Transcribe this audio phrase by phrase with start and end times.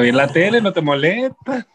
[0.00, 0.60] bien la tele?
[0.60, 1.66] ¿No te molesta?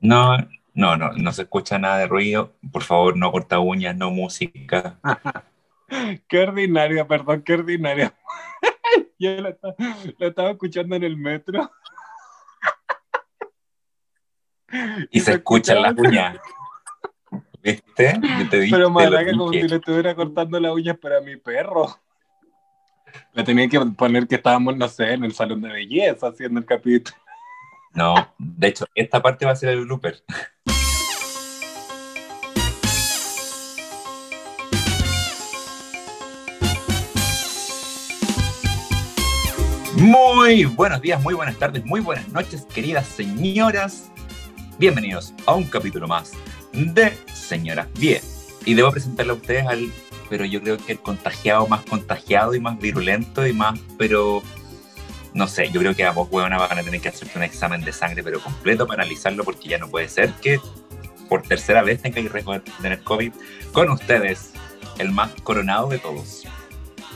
[0.00, 0.36] No,
[0.74, 2.54] no, no, no se escucha nada de ruido.
[2.72, 4.98] Por favor, no corta uñas, no música.
[6.28, 8.14] qué ordinaria, perdón, qué ordinaria.
[9.18, 9.56] Yo la,
[10.20, 11.70] estaba escuchando en el metro.
[15.10, 16.36] Y, se, escuchan las uñas.
[17.62, 18.20] ¿Viste?
[18.38, 21.98] Yo te dije, Pero que como si le estuviera cortando las uñas para mi perro.
[23.32, 26.66] Le tenía que poner que estábamos, no sé, en el salón de belleza haciendo el
[26.66, 27.16] capítulo.
[27.94, 30.22] No, de hecho, esta parte va a ser el blooper.
[39.96, 44.12] Muy buenos días, muy buenas tardes, muy buenas noches, queridas señoras.
[44.78, 46.32] Bienvenidos a un capítulo más
[46.72, 48.22] de Señoras Bien.
[48.64, 49.90] Y debo presentarle a ustedes al,
[50.30, 54.42] pero yo creo que el contagiado más contagiado y más virulento y más, pero
[55.38, 57.80] no sé, yo creo que a vos, huevona, van a tener que hacerte un examen
[57.82, 60.60] de sangre, pero completo para analizarlo, porque ya no puede ser que
[61.28, 63.32] por tercera vez tenga que tener COVID.
[63.72, 64.50] Con ustedes,
[64.98, 66.42] el más coronado de todos.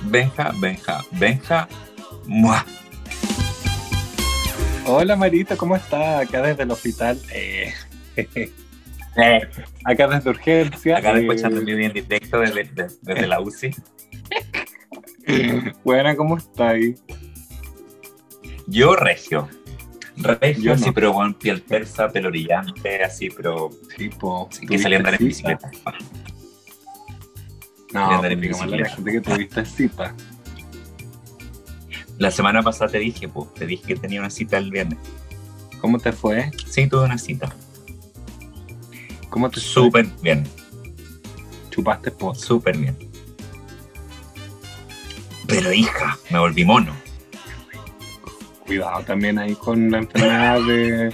[0.05, 1.69] Benja, Benja, Benja,
[4.87, 6.21] Hola Marita, ¿cómo está?
[6.21, 7.21] Acá desde el hospital.
[7.33, 7.73] Eh,
[9.85, 10.99] acá desde urgencia.
[10.99, 12.71] Acá eh, escuchando mi bien directo desde,
[13.03, 13.75] desde, la UCI.
[15.85, 16.95] Buena, ¿cómo está ahí?
[18.73, 19.51] Yo regio.
[20.17, 23.69] Regio, sí, pero con piel persa, pelo brillante, así, pero.
[23.97, 24.49] Tipo.
[24.67, 25.71] que salía a andar en bicicleta.
[27.93, 28.77] No, andar en bicicleta.
[28.77, 30.15] la gente que tuviste cita.
[32.19, 34.99] La semana pasada te dije, pues, te dije que tenía una cita el viernes.
[35.79, 36.51] ¿Cómo te fue?
[36.67, 37.55] Sí, tuve una cita.
[39.29, 40.45] ¿Cómo te Súper bien.
[41.69, 42.35] ¿Chupaste po?
[42.35, 42.97] Súper bien.
[45.47, 47.02] Pero hija, me volví mono.
[48.73, 51.13] Cuidado también ahí con la enfermedad de,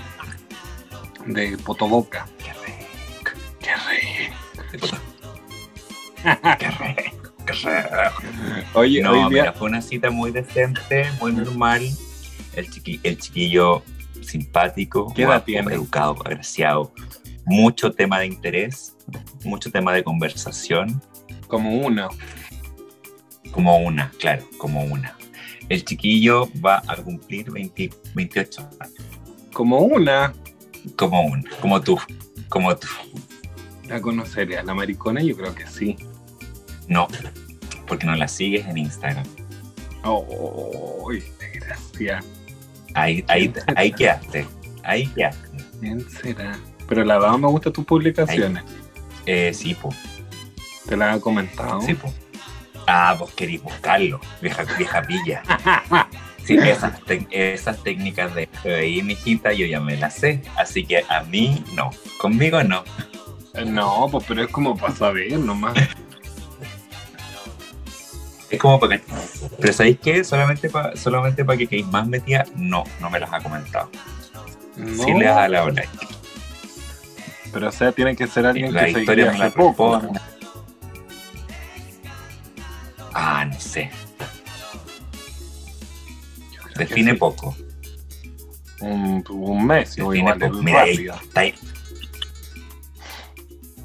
[1.26, 2.28] de potoboca.
[2.38, 3.32] Qué rico.
[3.58, 4.94] Qué rico.
[6.56, 7.32] Qué rico.
[8.74, 11.82] Oye, no, mira, fue una cita muy decente, muy normal.
[12.54, 12.68] El,
[13.02, 13.82] el chiquillo
[14.20, 16.92] simpático, educado, agraciado.
[17.44, 18.96] Mucho tema de interés,
[19.42, 21.02] mucho tema de conversación.
[21.48, 22.08] Como uno.
[23.50, 25.17] Como una, claro, como una.
[25.68, 28.94] El chiquillo va a cumplir 28 años.
[29.52, 30.32] Como una.
[30.96, 31.98] Como una, como tú,
[32.48, 32.86] como tú.
[33.88, 34.64] ¿La conocerías?
[34.64, 35.22] ¿La maricona?
[35.22, 35.96] Yo creo que sí.
[36.86, 37.08] No,
[37.86, 39.24] porque no la sigues en Instagram.
[40.04, 41.10] Oh,
[41.54, 42.24] gracias.
[42.94, 44.46] Ahí, ahí, ahí quedaste.
[44.84, 45.58] Ahí quedaste.
[45.80, 46.58] ¿Quién será?
[46.88, 48.62] Pero la dama me gustan tus publicaciones.
[49.26, 49.90] Eh, sí, po.
[50.86, 51.80] ¿Te la han comentado?
[51.82, 52.12] Sí, po.
[52.90, 55.42] Ah, vos querís buscarlo, vieja, vieja pilla.
[56.42, 56.94] Sí, esas,
[57.30, 60.40] esas técnicas de ahí, mijita, yo ya me las sé.
[60.56, 61.90] Así que a mí no.
[62.18, 62.84] Conmigo no.
[63.66, 65.74] No, pues pero es como para saber nomás.
[68.48, 69.04] Es como para que.
[69.60, 70.24] Pero ¿sabéis qué?
[70.24, 73.90] Solamente para solamente para que quedéis más metida, no, no me las ha comentado.
[74.76, 75.04] No.
[75.04, 75.90] Sí le has dado like.
[77.52, 80.00] Pero o sea, tiene que ser alguien la que historia me la poco.
[83.20, 83.90] Ah, no sé.
[86.76, 87.56] Define poco.
[88.80, 90.62] Un, un mes, Define igual, poco.
[90.62, 91.54] Mira, ahí, está ahí.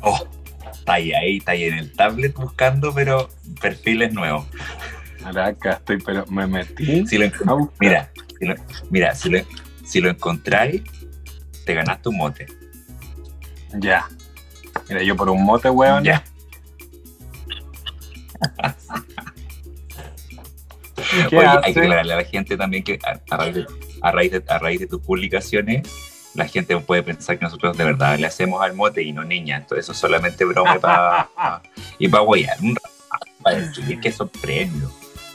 [0.01, 0.27] Oh,
[0.71, 4.45] está ahí, ahí, está ahí en el tablet buscando, pero perfiles nuevos.
[5.25, 7.07] Acá estoy, pero me metí.
[7.07, 7.31] Si lo,
[7.79, 8.55] mira, si lo,
[8.91, 9.39] mira, si lo,
[9.83, 10.83] si lo encontráis,
[11.65, 12.45] te ganaste un mote.
[13.79, 14.07] Ya.
[14.87, 16.03] Mira, yo por un mote, weón.
[16.03, 16.23] Ya.
[21.31, 23.65] Oye, hay que aclararle a la gente también que a, raíz de,
[24.01, 25.87] a, raíz de, a raíz de tus publicaciones
[26.33, 29.57] la gente puede pensar que nosotros de verdad le hacemos al mote y no niña.
[29.57, 31.61] Entonces eso es solamente broma para
[31.99, 32.57] y para guayar.
[33.41, 34.91] Para decir que son premios.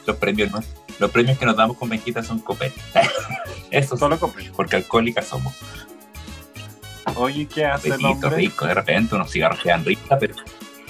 [0.07, 0.61] Los premios no,
[0.99, 2.83] los premios que nos damos con Benjita son copetes.
[3.71, 4.51] Eso solo copetes.
[4.51, 5.55] Porque alcohólicas somos.
[7.15, 8.31] Oye, ¿qué hace el hombre?
[8.31, 10.35] rico, de repente unos cigarros quedan ricos, pero...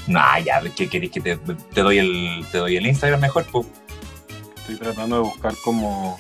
[0.09, 3.45] No, ya, ¿qué querés que te, te, doy el, te doy el Instagram mejor?
[3.45, 6.17] Estoy tratando de buscar como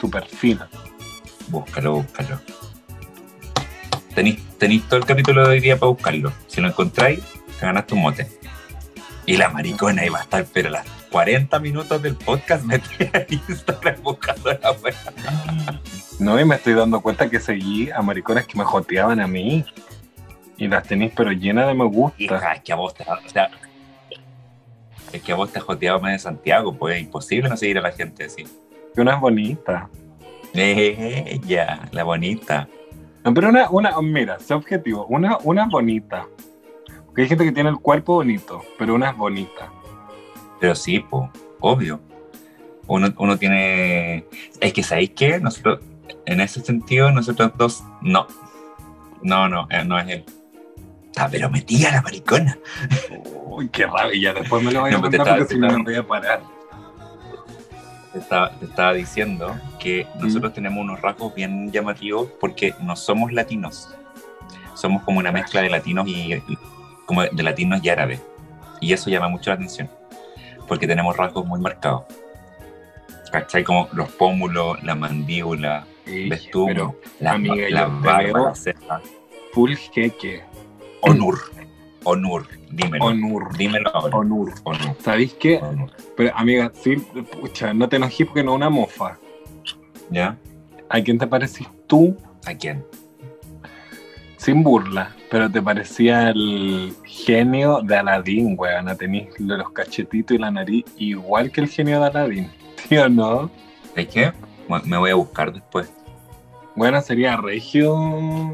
[0.00, 0.58] tu perfil.
[1.48, 2.40] Búscalo, búscalo.
[4.14, 6.32] Tenéis, todo el capítulo de hoy día para buscarlo.
[6.48, 7.20] Si lo encontráis,
[7.58, 8.28] te ganaste un mote.
[9.26, 14.02] Y la maricona iba a estar, pero las 40 minutos del podcast metida en Instagram
[14.02, 15.80] buscando la wea.
[16.18, 19.64] No, y me estoy dando cuenta que seguí a mariconas que me joteaban a mí.
[20.56, 22.22] Y las tenéis, pero llenas de me gusta.
[22.22, 23.50] Hija, es que a vos te, o sea,
[25.12, 27.78] es que a vos te has joteado más de Santiago, pues es imposible no seguir
[27.78, 28.44] a la gente así.
[28.94, 29.88] Que una es bonita.
[30.52, 32.68] Ella, la bonita.
[33.24, 36.26] No, pero una, una, mira, sé objetivo, una, una es bonita.
[37.06, 39.72] Porque hay gente que tiene el cuerpo bonito, pero una es bonita.
[40.60, 41.30] Pero sí, po,
[41.60, 42.00] obvio.
[42.86, 44.26] Uno, uno tiene.
[44.60, 45.40] Es que, ¿sabéis qué?
[45.40, 45.80] Nosotros,
[46.26, 48.26] en ese sentido, nosotros dos, no.
[49.22, 50.24] No, no, eh, no es él.
[51.14, 52.58] Está pero metida la maricona.
[53.46, 54.34] Uy, qué rabia.
[54.34, 56.42] Después me lo voy a No, porque estaba- si no me voy a parar.
[58.12, 63.32] Te estaba, te estaba diciendo que nosotros tenemos unos rasgos bien llamativos porque no somos
[63.32, 63.94] latinos.
[64.74, 66.42] Somos como una mezcla de latinos y
[67.06, 68.20] como de latinos y árabes.
[68.80, 69.88] Y eso llama mucho la atención.
[70.66, 72.06] Porque tenemos rasgos muy marcados.
[73.30, 73.62] ¿Cachai?
[73.62, 78.54] Como los pómulos, la mandíbula, Sí, ves tú, Pero la, amiga, la barba, veo- la
[78.56, 79.00] ceja.
[79.52, 80.42] full jeque.
[81.06, 81.38] Onur.
[82.04, 82.46] Onur.
[82.70, 83.04] Dímelo.
[83.06, 83.56] Onur.
[83.56, 84.16] Dímelo ahora.
[84.16, 84.52] Onur.
[84.64, 84.96] Onur.
[85.00, 85.58] ¿Sabéis qué?
[85.58, 85.90] Onur.
[86.16, 86.96] Pero, amiga, sí,
[87.40, 89.18] pucha, no te enojes porque no es una mofa.
[90.10, 90.38] ¿Ya?
[90.88, 92.16] ¿A quién te parecís tú?
[92.46, 92.84] ¿A quién?
[94.36, 98.94] Sin burla, pero te parecía el genio de Aladín, weón.
[98.98, 102.50] Tenís los cachetitos y la nariz igual que el genio de Aladín.
[102.88, 103.50] ¿Sí o no?
[103.96, 104.32] ¿Es qué?
[104.84, 105.90] Me voy a buscar después.
[106.76, 107.96] Bueno, sería regio.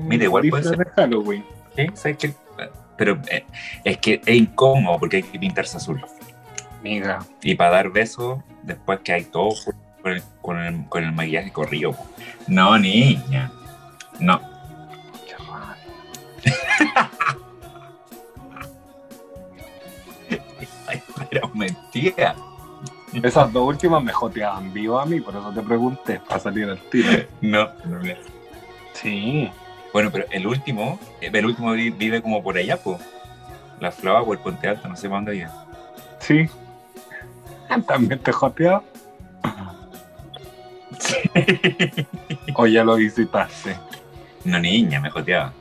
[0.05, 0.79] Mira, igual puede ser.
[0.79, 1.45] de Halloween.
[1.77, 2.35] Sí, ¿sabes qué?
[2.97, 3.45] Pero eh,
[3.85, 6.05] es que es incómodo porque hay que pintarse azul.
[6.81, 9.51] Amiga, Y para dar besos, después que hay todo
[10.03, 11.95] con el, con el, con el maquillaje corrido.
[12.47, 13.51] No, niña.
[14.19, 14.41] No.
[15.27, 15.77] qué raro.
[20.87, 22.35] Ay, pero mentira.
[23.13, 26.79] Esas dos últimas me joteaban vivo a mí, por eso te pregunté, para salir al
[26.91, 27.09] tiro.
[27.41, 27.69] No.
[27.85, 28.15] no, no.
[28.93, 29.51] Sí.
[29.93, 32.99] Bueno, pero el último, eh, el último vi- vive como por allá, pues.
[33.81, 35.49] La Flava o el Puente Alto, no sé para dónde vive.
[36.19, 36.49] Sí.
[37.87, 38.83] También te joteaba.
[42.55, 43.77] O ya lo visitaste.
[44.45, 45.53] No, niña, me joteaba.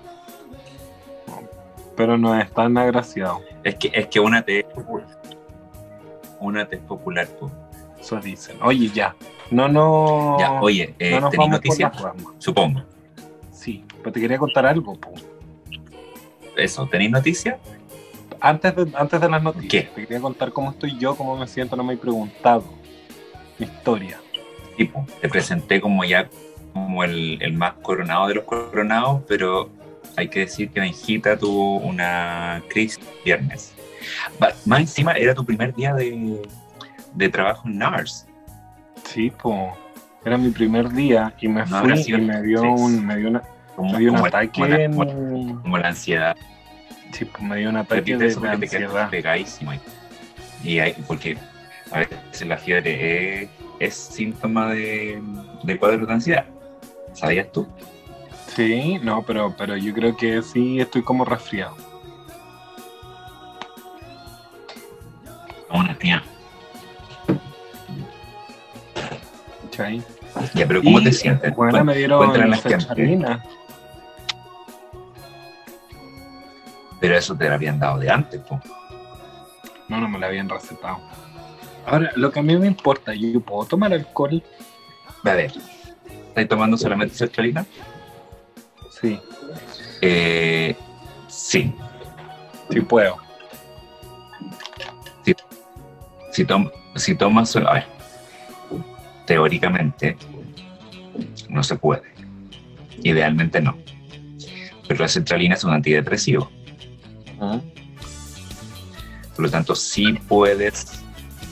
[1.96, 3.42] Pero no es tan agraciado.
[3.64, 4.66] Es que, es que una te
[6.40, 7.52] una te es popular, pues.
[8.00, 8.58] Eso dicen.
[8.62, 9.16] Oye, ya.
[9.52, 10.38] No, no.
[10.40, 11.92] Ya, oye, eh, no ¿tenéis noticias?
[12.38, 12.82] Supongo.
[13.60, 15.12] Sí, pero te quería contar algo, po.
[16.56, 17.60] Eso, ¿tenéis noticias?
[18.40, 19.82] Antes de, antes de las noticias, ¿Qué?
[19.94, 22.64] te quería contar cómo estoy yo, cómo me siento, no me he preguntado.
[23.58, 24.22] Mi historia.
[24.78, 26.30] Tipo, te presenté como ya
[26.72, 29.70] como el, el más coronado de los coronados, pero
[30.16, 33.74] hay que decir que Benjita tuvo una crisis viernes.
[34.66, 36.42] Más encima era tu primer día de,
[37.14, 38.26] de trabajo en NARS.
[39.04, 39.78] Sí, po.
[40.26, 43.42] Era mi primer día y me No fui y me dio un, me dio una,
[43.76, 46.36] Como, me dio un como- ataque como la, en- como- la ansiedad.
[47.14, 49.80] sí, pues, me dio un ataque de, eso de porque te pegadísimo ahí.
[50.64, 51.38] Y hay, porque
[51.92, 53.50] a veces la fiebre es,
[53.80, 55.22] es síntoma de,
[55.64, 56.46] de cuadro de ansiedad.
[57.14, 57.68] ¿Sabías tú?
[58.48, 61.76] Sí, no, pero, pero yo creo que sí estoy como resfriado.
[65.72, 66.24] Una tía.
[69.80, 70.04] ¿Cachai?
[70.54, 71.56] Ya, pero ¿cómo Y, te sientes?
[71.56, 73.44] Bueno, me dieron sertralina.
[77.00, 78.60] Pero eso te lo habían dado de antes, po.
[79.88, 81.00] No, no me la habían recetado.
[81.86, 84.44] Ahora, lo que a mí me importa, yo puedo tomar alcohol.
[85.24, 85.52] A ver,
[86.28, 87.66] ¿estás tomando solamente sertralina?
[89.02, 89.20] Sí,
[90.02, 90.76] Eh,
[91.28, 91.74] sí.
[92.70, 93.18] sí puedo.
[96.32, 97.70] Si, tom- si tomas solo...
[97.70, 97.88] A ver,
[99.30, 100.18] teóricamente
[101.50, 102.02] no se puede.
[103.04, 103.78] Idealmente no.
[104.88, 106.50] Pero la sertralina es un antidepresivo.
[109.36, 110.88] Por lo tanto, sí puedes.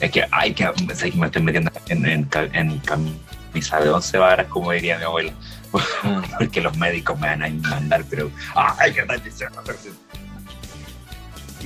[0.00, 0.68] Es que hay que.
[0.76, 5.04] que me estoy metiendo en, en, ca- en camisa de once varas, como diría mi
[5.04, 5.32] abuela.
[6.38, 8.28] Porque los médicos me van a mandar, pero.
[8.56, 9.52] ¡Ay, qué maldición!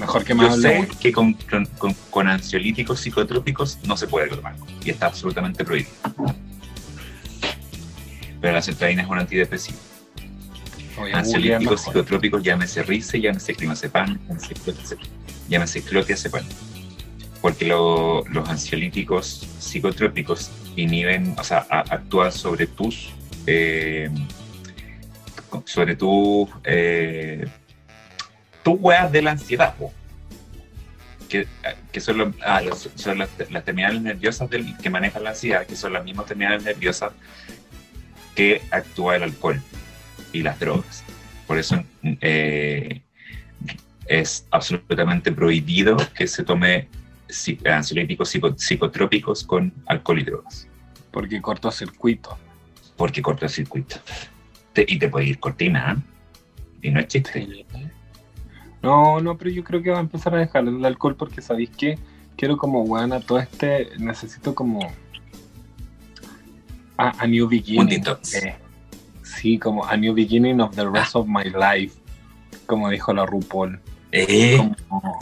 [0.03, 4.29] Mejor que me Yo sé que con, con, con- con ansiolíticos psicotrópicos no se puede
[4.29, 4.55] tomar.
[4.85, 5.91] Y está absolutamente prohibido.
[8.41, 9.79] Pero la sertralina es un antidepresivo.
[10.97, 14.19] Googlear Ansiolíticos psicotrópicos, llámese Rice, llámese climazepam,
[15.49, 16.45] llámese clotazepam.
[17.41, 23.11] Porque lo- los ansiolíticos psicotrópicos inhiben, o sea, a- actúan sobre tus,
[23.47, 24.11] eh,
[25.65, 27.47] sobre tus, eh,
[28.63, 29.93] tus weas de la ansiedad, po.
[31.29, 31.47] que,
[31.91, 35.67] que son, los- ah, los- son las, las terminales nerviosas del, que manejan la ansiedad,
[35.67, 37.13] que son las mismas terminales nerviosas
[38.35, 39.61] que actúa el alcohol
[40.33, 41.03] y las drogas.
[41.47, 43.01] Por eso eh,
[44.07, 46.89] es absolutamente prohibido que se tome
[47.65, 50.69] ansiolíticos psico- psicotrópicos con alcohol y drogas.
[51.11, 52.39] Porque cortocircuito.
[52.97, 53.97] porque corto el circuito.
[54.75, 56.89] Te- y te puede ir cortina, ¿eh?
[56.89, 57.65] Y no es chiste.
[58.83, 61.71] No, no, pero yo creo que va a empezar a dejar el alcohol porque sabéis
[61.71, 61.99] que
[62.37, 64.81] quiero como weón a todo este, necesito como
[66.97, 68.03] a, a new beginning.
[68.35, 68.55] Eh,
[69.23, 71.97] sí, como a new beginning of the rest of my life,
[72.67, 73.81] como dijo la RuPaul.
[74.13, 74.57] Eh,
[74.89, 75.19] Como,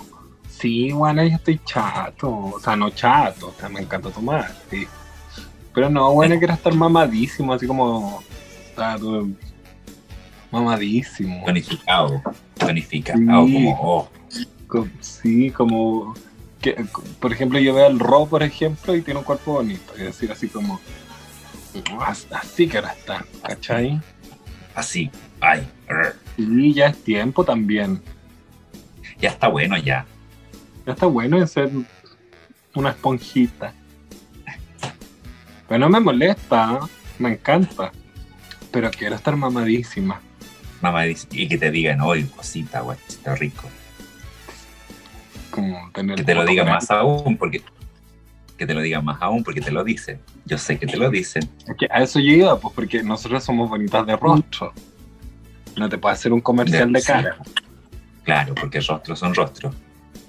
[0.48, 4.86] sí, bueno, yo estoy chato, o sea, no chato, o sea, me encanta tomar, sí.
[5.72, 8.22] Pero no, bueno, quiero estar mamadísimo, así como, o
[8.74, 9.32] sea, tú-
[10.50, 11.44] mamadísimo.
[11.44, 12.22] tonificado.
[12.58, 13.54] Tonificado, Sí.
[13.54, 14.08] como, oh,
[15.00, 16.14] Sí, como
[16.60, 16.84] que,
[17.20, 20.30] por ejemplo, yo veo al Ro, por ejemplo, y tiene un cuerpo bonito, es decir,
[20.30, 20.80] así como
[22.00, 24.00] "As- así que ahora está, ¿cachai?
[24.74, 25.10] así.
[25.40, 25.66] Ay.
[26.36, 28.00] Y ya es tiempo también.
[29.20, 30.06] ya está bueno ya.
[30.86, 31.70] Ya está bueno en ser
[32.74, 33.74] una esponjita.
[35.68, 36.80] Pero no me molesta,
[37.18, 37.92] me encanta.
[38.70, 40.20] Pero quiero estar mamadísima.
[40.80, 43.68] Mamá dice, y que te digan, oye, cosita, güey, está rico.
[45.50, 47.62] Como tener Que te lo digan más aún, porque
[48.60, 50.20] que te lo digan más aún, porque te lo dicen.
[50.44, 51.48] Yo sé que te lo dicen.
[51.78, 54.74] Que a eso yo iba, pues porque nosotros somos bonitas de rostro.
[55.76, 57.38] No te puede hacer un comercial de cara.
[58.22, 59.74] Claro, porque rostros son rostros.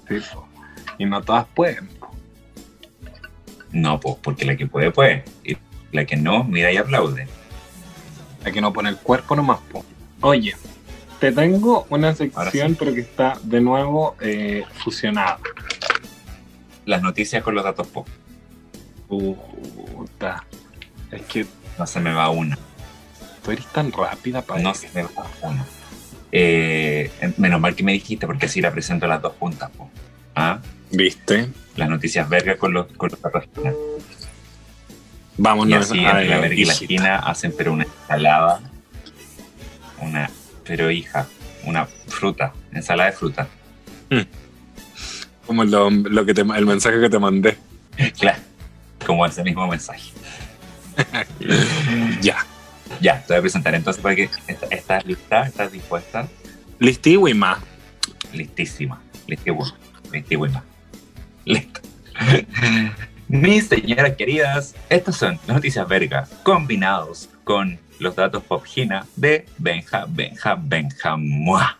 [0.08, 0.48] Sí, po.
[0.98, 1.86] Y no todas pueden.
[1.88, 2.10] po.
[3.70, 5.24] No, pues, porque la que puede, puede.
[5.44, 5.58] Y
[5.92, 7.28] la que no, mira y aplaude.
[8.46, 9.58] Hay que no poner el cuerpo nomás.
[9.70, 9.84] po.
[10.22, 10.56] Oye,
[11.20, 12.76] te tengo una sección, sí.
[12.78, 15.38] pero que está de nuevo eh, fusionada.
[16.86, 18.08] Las noticias con los datos pop.
[19.08, 20.44] Puta.
[21.10, 21.46] Es que
[21.78, 22.58] No se me va una.
[23.44, 25.64] tú eres tan rápida para No se me va una.
[26.32, 29.70] Eh, menos mal que me dijiste, porque así la presento a las dos puntas.
[29.70, 29.90] po.
[30.34, 30.60] ¿Ah?
[30.90, 31.50] ¿Viste?
[31.76, 33.70] Las noticias verga con los, con los datos esquina.
[33.70, 38.60] Y Vámonos así a entre la verga y la esquina hacen pero una ensalada.
[40.02, 40.30] Una,
[40.64, 41.26] pero hija,
[41.64, 43.48] una fruta, ensalada de fruta.
[45.46, 47.56] Como lo, lo que te, el mensaje que te mandé.
[48.18, 48.40] Claro,
[49.06, 50.10] como ese mismo mensaje.
[52.20, 52.36] Ya.
[53.00, 56.28] Ya, te voy a presentar entonces para que est- estás lista, estás dispuesta,
[56.78, 57.58] Listiwima.
[58.32, 59.74] listísima, listísima,
[60.12, 60.62] listísima.
[61.44, 61.80] Listo.
[63.28, 69.46] Mis señoras queridas, estas son las noticias vergas combinados con los datos pop Gina de
[69.58, 71.78] Benja, Benja, Benja, Mua.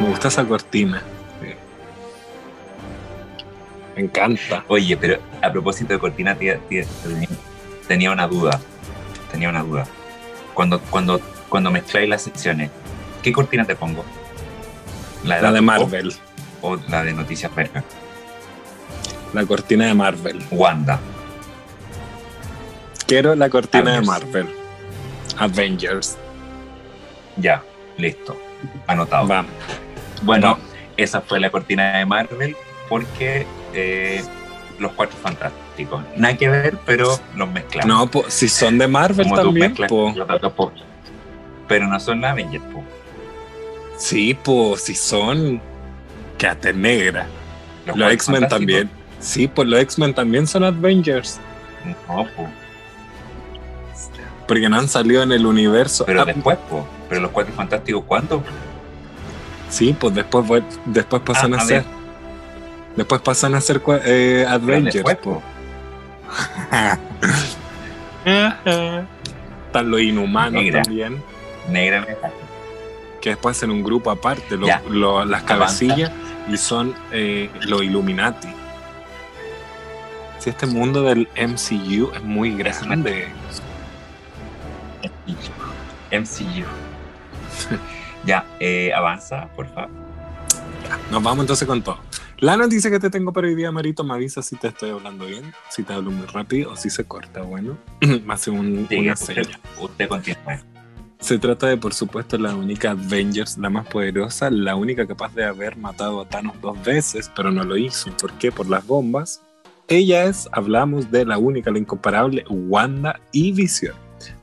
[0.00, 1.02] Me gusta esa cortina.
[3.96, 4.64] Me encanta.
[4.68, 7.28] Oye, pero a propósito de cortina, tía- tía, tenía,
[7.86, 8.60] tenía una duda.
[9.30, 9.86] Tenía una duda.
[10.52, 12.70] Cuando, cuando, cuando mezcláis las secciones,
[13.22, 14.04] ¿qué cortina te pongo?
[15.24, 16.12] La de pop Marvel.
[16.60, 17.84] o la de noticias vergas?
[19.34, 20.40] La cortina de Marvel.
[20.52, 21.00] Wanda.
[23.08, 24.00] Quiero la cortina de.
[24.00, 24.48] Marvel.
[25.38, 26.16] Avengers.
[27.36, 27.60] Ya,
[27.98, 28.36] listo.
[28.86, 29.26] Anotado.
[29.26, 29.50] Vamos.
[30.22, 30.56] Bueno,
[30.96, 32.56] esa fue la cortina de Marvel
[32.88, 34.22] porque eh,
[34.78, 36.04] los cuatro fantásticos.
[36.16, 37.88] Nada que ver, pero los mezclamos.
[37.88, 40.12] No, po, si son de Marvel Como también, po.
[40.14, 40.52] los datos.
[41.66, 42.64] Pero no son la Avengers.
[43.98, 45.60] Sí, pues si son.
[46.38, 47.26] Quédate negra.
[47.84, 49.03] Los cuatro X-Men también.
[49.24, 51.40] Sí, pues los X-Men también son Avengers.
[52.08, 52.46] No, po.
[54.46, 56.04] Porque no han salido en el universo.
[56.04, 56.86] Pero Ah, después, po.
[57.08, 58.42] Pero los cuatro fantásticos, ¿cuándo?
[59.70, 61.84] Sí, pues después, después pasan Ah, a, a ser.
[62.96, 64.94] Después pasan a ser eh, Avengers.
[64.94, 65.42] después, po.
[68.24, 70.82] Están los inhumanos Negra.
[70.82, 71.22] también.
[71.70, 72.06] Negra.
[73.20, 74.82] Que después hacen un grupo aparte, los- Ya.
[74.88, 76.10] lo- las cabecillas,
[76.48, 78.48] y son eh, los Illuminati.
[80.46, 83.28] Este mundo del MCU es muy grande.
[86.12, 86.66] MCU.
[88.26, 89.90] ya, eh, avanza, por favor.
[91.10, 91.98] Nos vamos entonces con todo.
[92.38, 95.24] La noticia que te tengo para hoy día, Marito, me avisa si te estoy hablando
[95.24, 97.40] bien, si te hablo muy rápido o si se corta.
[97.40, 97.78] Bueno,
[98.28, 99.46] hace un, Sigue, una usted,
[99.80, 100.58] usted continúe.
[101.20, 105.44] Se trata de, por supuesto, la única Avengers, la más poderosa, la única capaz de
[105.44, 108.14] haber matado a Thanos dos veces, pero no lo hizo.
[108.18, 108.52] ¿Por qué?
[108.52, 109.43] Por las bombas.
[109.88, 113.94] Ella es, hablamos de la única, la incomparable Wanda y Visión,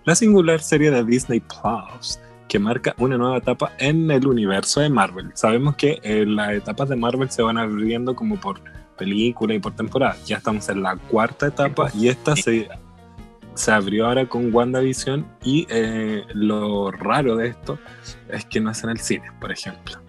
[0.05, 4.89] la singular serie de Disney Plus que marca una nueva etapa en el universo de
[4.89, 5.31] Marvel.
[5.35, 8.59] Sabemos que eh, las etapas de Marvel se van abriendo como por
[8.97, 10.17] película y por temporada.
[10.25, 12.67] Ya estamos en la cuarta etapa y esta se
[13.53, 17.77] se abrió ahora con WandaVision y eh, lo raro de esto
[18.29, 19.99] es que no es en el cine, por ejemplo.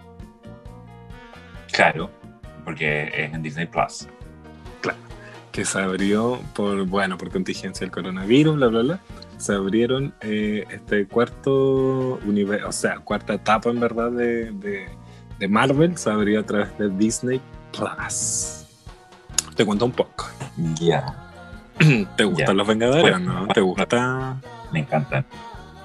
[1.72, 2.10] Claro,
[2.64, 4.08] porque es en Disney Plus.
[5.52, 9.00] Que se abrió por, bueno, por contingencia del coronavirus, bla, bla, bla.
[9.36, 14.86] Se abrieron eh, este cuarto universo, o sea, cuarta etapa en verdad de, de,
[15.38, 17.40] de Marvel, se abrió a través de Disney
[17.70, 18.66] Plus.
[19.54, 20.26] Te cuento un poco.
[20.80, 21.04] Ya.
[22.16, 23.48] ¿Te gustan los Vengadores Bueno, no?
[23.48, 24.40] ¿Te gusta?
[24.72, 25.26] Me encantan.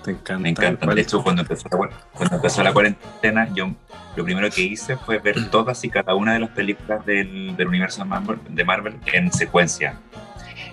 [0.07, 0.37] ¿Te encanta?
[0.39, 0.87] Me encantan.
[0.87, 3.73] ¿Cuál De hecho, cuando empezó, la, cuando empezó la cuarentena, yo
[4.15, 7.67] lo primero que hice fue ver todas y cada una de las películas del, del
[7.67, 9.99] universo de Marvel, de Marvel en secuencia.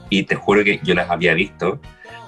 [0.09, 1.81] Y te juro que yo las había visto,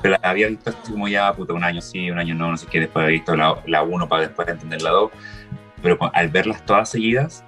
[0.03, 2.57] pero las había visto así como ya, puta, un año sí, un año no, no
[2.57, 2.81] sé qué.
[2.81, 5.13] Después había visto la, la uno para después entender la 2.
[5.83, 7.45] Pero cu- al verlas todas seguidas,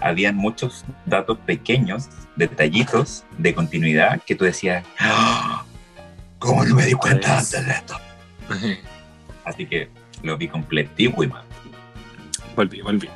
[0.00, 5.64] habían muchos datos pequeños, detallitos de continuidad que tú decías, "Ah,
[6.38, 7.96] ¿cómo no me di cuenta antes de esto?
[9.44, 9.88] Así que
[10.22, 11.44] lo vi completivo y más.
[12.56, 13.08] Volví, volví.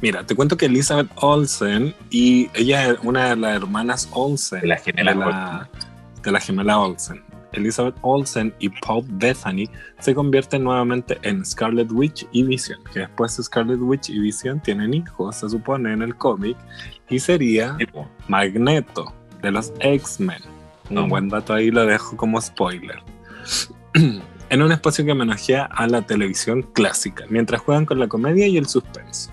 [0.00, 4.60] Mira, te cuento que Elizabeth Olsen y ella es una de las hermanas Olsen.
[4.60, 5.70] De las gemelas de la,
[6.22, 7.22] de la gemela Olsen.
[7.52, 9.68] Elizabeth Olsen y Paul Bethany
[9.98, 14.94] se convierten nuevamente en Scarlet Witch y Vision, que después Scarlet Witch y Vision tienen
[14.94, 16.56] hijos, se supone, en el cómic,
[17.08, 17.76] y sería
[18.28, 20.42] Magneto de los X-Men.
[20.90, 23.02] Un buen dato ahí lo dejo como spoiler.
[24.50, 28.56] en un espacio que homenajea a la televisión clásica, mientras juegan con la comedia y
[28.56, 29.32] el suspenso.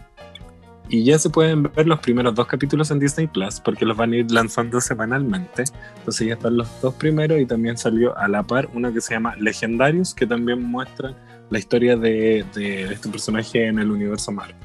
[0.90, 4.12] Y ya se pueden ver los primeros dos capítulos en Disney Plus porque los van
[4.12, 5.64] a ir lanzando semanalmente.
[5.98, 9.14] Entonces ya están los dos primeros y también salió a la par uno que se
[9.14, 11.16] llama Legendarios, que también muestra
[11.50, 14.56] la historia de, de este personaje en el universo Marvel.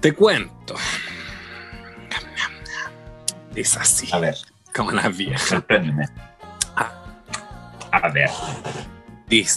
[0.00, 0.74] Te cuento.
[3.54, 4.36] Es así, a ver,
[4.74, 5.42] como las viejas.
[5.42, 6.06] sorpréndeme.
[7.92, 8.30] A ver,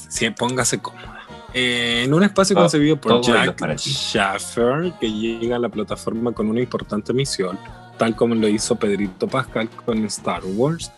[0.10, 1.20] Sí, póngase cómoda.
[1.54, 3.78] Eh, en un espacio Todo- concebido por Jack.
[3.78, 7.58] Schaffer, que llega a la plataforma con una importante misión,
[7.98, 10.92] tal como lo hizo Pedrito Pascal con Star Wars,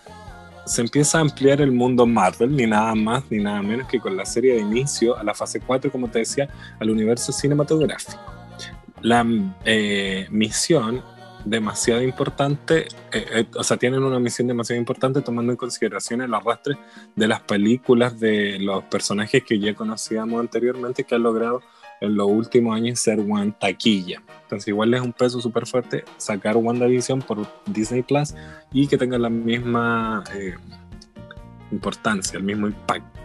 [0.66, 4.18] se empieza a ampliar el mundo Marvel, ni nada más ni nada menos que con
[4.18, 6.50] la serie de inicio a la fase 4, como te decía,
[6.80, 8.20] al universo cinematográfico.
[9.02, 9.26] La
[9.64, 11.02] eh, misión
[11.50, 16.34] demasiado importante, eh, eh, o sea, tienen una misión demasiado importante tomando en consideración el
[16.34, 16.78] arrastre
[17.16, 21.62] de las películas de los personajes que ya conocíamos anteriormente que han logrado
[22.02, 24.22] en los últimos años ser one taquilla.
[24.44, 28.34] Entonces igual es un peso súper fuerte sacar WandaVision por Disney Plus
[28.72, 30.56] y que tenga la misma eh,
[31.72, 33.18] importancia, el mismo impacto.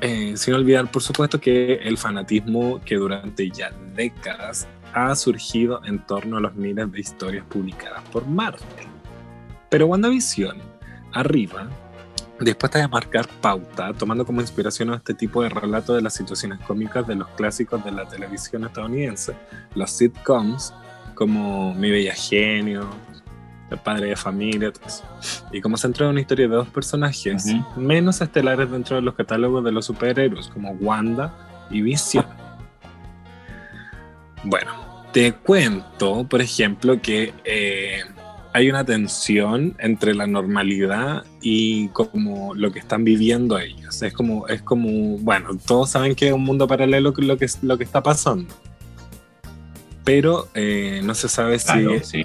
[0.00, 5.98] Eh, sin olvidar, por supuesto, que el fanatismo que durante ya décadas ha surgido en
[6.06, 8.60] torno a los miles de historias publicadas por Marvel.
[9.68, 10.56] Pero WandaVision,
[11.12, 11.68] arriba,
[12.40, 16.58] dispuesta a marcar pauta, tomando como inspiración a este tipo de relato de las situaciones
[16.60, 19.34] cómicas de los clásicos de la televisión estadounidense,
[19.74, 20.72] los sitcoms,
[21.14, 22.88] como Mi Bella Genio,
[23.70, 24.72] El Padre de Familia,
[25.52, 27.44] y como centro de una historia de dos personajes
[27.76, 31.32] menos estelares dentro de los catálogos de los superhéroes, como Wanda
[31.70, 32.39] y Vision.
[34.44, 34.72] Bueno,
[35.12, 38.02] te cuento, por ejemplo, que eh,
[38.52, 44.02] hay una tensión entre la normalidad y como lo que están viviendo ellos.
[44.02, 47.78] Es como, es como, bueno, todos saben que es un mundo paralelo lo que, lo
[47.78, 48.52] que está pasando.
[50.04, 52.24] Pero eh, no se sabe si, sí.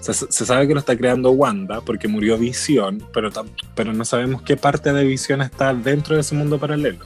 [0.00, 3.30] se, se sabe que lo está creando Wanda porque murió Visión, pero,
[3.74, 7.04] pero no sabemos qué parte de Visión está dentro de ese mundo paralelo.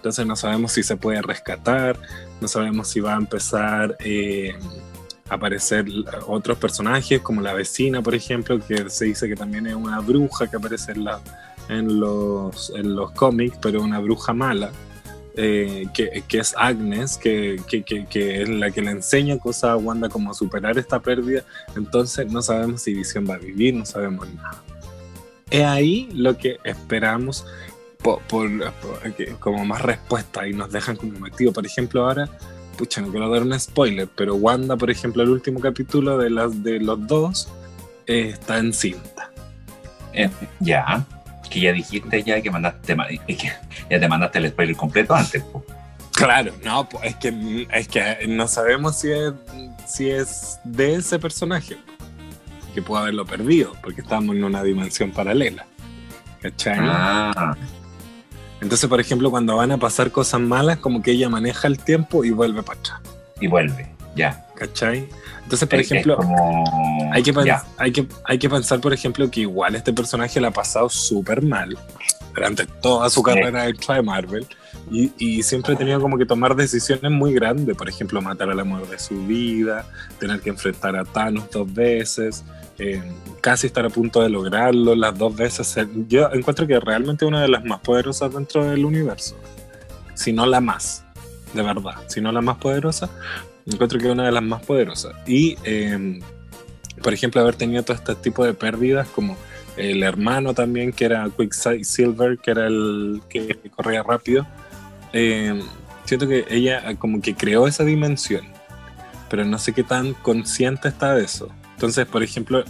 [0.00, 1.94] Entonces no sabemos si se puede rescatar,
[2.40, 4.54] no sabemos si va a empezar eh,
[5.28, 5.84] a aparecer
[6.26, 10.46] otros personajes como la vecina, por ejemplo, que se dice que también es una bruja
[10.46, 11.20] que aparece en, la-
[11.68, 14.70] en los, en los cómics, pero una bruja mala.
[15.36, 19.76] eh, que, que es Agnes, que, que, que- es la que le enseña cosas a
[19.76, 21.44] Wanda como superar esta pérdida
[21.76, 24.60] entonces no sabemos si Visión va a vivir, no sabemos nada.
[25.50, 27.44] Es ahí lo que esperamos
[28.02, 31.52] por, por- por- que- como más respuesta y nos dejan como motivo.
[31.52, 32.28] Por ejemplo, ahora,
[32.76, 36.62] pucha, no quiero dar un spoiler, pero Wanda, por ejemplo, el último capítulo de, las,
[36.62, 37.48] de los dos
[38.06, 39.30] eh, está en cinta.
[40.12, 40.28] Eh,
[40.60, 41.04] ya,
[41.50, 43.36] que ya dijiste ya que mandaste, que
[43.90, 45.42] ya te mandaste el spoiler completo antes.
[45.44, 45.64] po.
[46.12, 49.32] Claro, no, pues es que, es que no sabemos si es,
[49.86, 51.76] si es de ese personaje,
[52.74, 55.66] que puede haberlo perdido, porque estamos en una dimensión paralela.
[56.42, 56.76] ¿Cachai?
[56.80, 57.56] Ah,
[58.60, 62.24] Entonces, por ejemplo, cuando van a pasar cosas malas, como que ella maneja el tiempo
[62.24, 63.00] y vuelve para atrás.
[63.42, 64.46] y vuelve, ya.
[64.54, 65.08] ¿Cachai?
[65.44, 67.64] Entonces, por Es- es ejemplo, como- hay, que ya.
[67.78, 71.40] hay, que, hay que pensar, por ejemplo, que igual este personaje la ha pasado súper
[71.42, 71.78] mal
[72.34, 74.46] durante toda su carrera extra de Marvel
[74.90, 77.74] y, y siempre ha tenido como que tomar decisiones muy grandes.
[77.74, 79.86] Por ejemplo, matar al amor de su vida,
[80.18, 82.44] tener que enfrentar a Thanos dos veces.
[82.80, 83.02] Eh,
[83.40, 85.76] casi estar a punto de lograrlo las dos veces.
[86.08, 89.36] Yo encuentro que realmente una de las más poderosas dentro del universo,
[90.14, 91.04] si no la más,
[91.54, 93.10] de verdad, si no la más poderosa,
[93.66, 95.14] encuentro que es una de las más poderosas.
[95.26, 96.20] Y, eh,
[97.02, 99.36] por ejemplo, haber tenido todo este tipo de pérdidas como
[99.76, 104.46] el hermano también, que era Quicksilver, que era el que corría rápido.
[105.12, 105.62] Eh,
[106.04, 108.46] siento que ella como que creó esa dimensión,
[109.28, 111.48] pero no sé qué tan consciente está de eso.
[111.80, 112.62] Entonces, por ejemplo,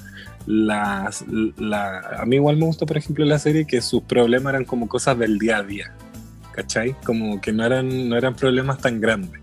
[0.46, 1.24] las,
[1.58, 4.88] la, a mí igual me gusta, por ejemplo, la serie que sus problemas eran como
[4.88, 5.92] cosas del día a día,
[6.52, 6.94] ¿cachai?
[7.04, 9.40] Como que no eran, no eran problemas tan grandes,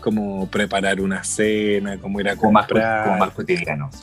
[0.00, 3.04] como preparar una cena, como ir a comprar.
[3.04, 3.96] Como más, cotidianos.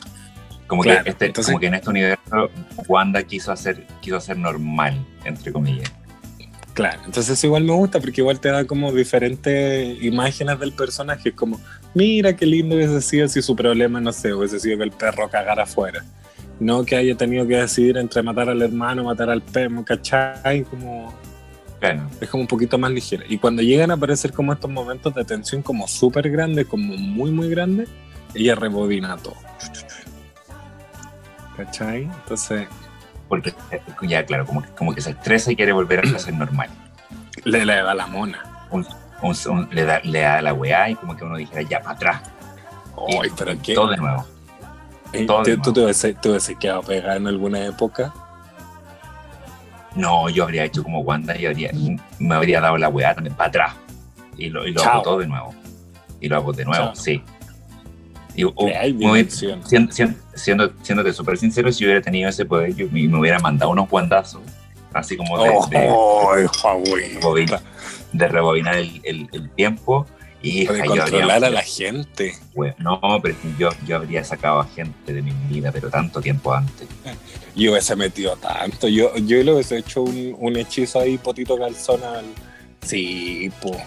[0.66, 2.50] Como, que este, como que en este universo
[2.86, 5.90] Wanda quiso hacer, quiso hacer normal, entre comillas.
[6.78, 11.60] Claro, entonces igual me gusta porque igual te da como diferentes imágenes del personaje, como,
[11.92, 15.28] mira qué lindo hubiese sido si su problema, no sé, hubiese sido que el perro
[15.28, 16.04] cagara afuera.
[16.60, 20.62] No que haya tenido que decidir entre matar al hermano, matar al perro, ¿cachai?
[20.62, 21.12] Como...
[21.80, 22.08] Claro.
[22.20, 23.24] Es como un poquito más ligera.
[23.28, 27.32] Y cuando llegan a aparecer como estos momentos de tensión como súper grandes, como muy,
[27.32, 27.88] muy grandes,
[28.36, 29.34] ella rebobina todo.
[31.56, 32.02] ¿Cachai?
[32.04, 32.68] Entonces,
[33.28, 33.54] porque
[34.02, 36.68] ya, claro, como, como que se estresa y quiere volver a ser normal.
[37.44, 38.42] Le, le da la mona.
[39.70, 42.22] le, da, le da la weá y como que uno dijera, ya, para atrás.
[43.22, 43.74] Ay, pero qué.
[43.74, 44.26] Todo de nuevo.
[45.26, 45.80] Todo ¿Tú, te
[46.30, 48.12] hubiese quedado pegado en alguna época?
[49.94, 51.70] No, yo habría hecho como Wanda y habría,
[52.18, 53.74] me habría dado la weá también para atrás.
[54.36, 55.54] Y lo, y lo hago todo de nuevo.
[56.20, 57.22] Y lo hago de nuevo, sí.
[58.38, 58.44] Y,
[58.92, 59.66] muy, siendo,
[60.36, 64.42] siendo, siéndote súper sincero, si hubiera tenido ese poder, yo me, hubiera mandado unos guandazos,
[64.92, 65.50] así como de,
[65.90, 66.36] oh,
[68.12, 70.06] de, rebobinar el, el, tiempo.
[70.40, 72.36] Y de controlar a la gente.
[72.78, 76.86] no, pero yo, yo habría sacado a gente de mi vida, pero tanto tiempo antes.
[77.56, 78.86] Yo hubiese metido tanto.
[78.86, 82.24] Yo, yo le hubiese hecho un, un hechizo ahí, potito calzón al.
[82.82, 83.78] Sí, pues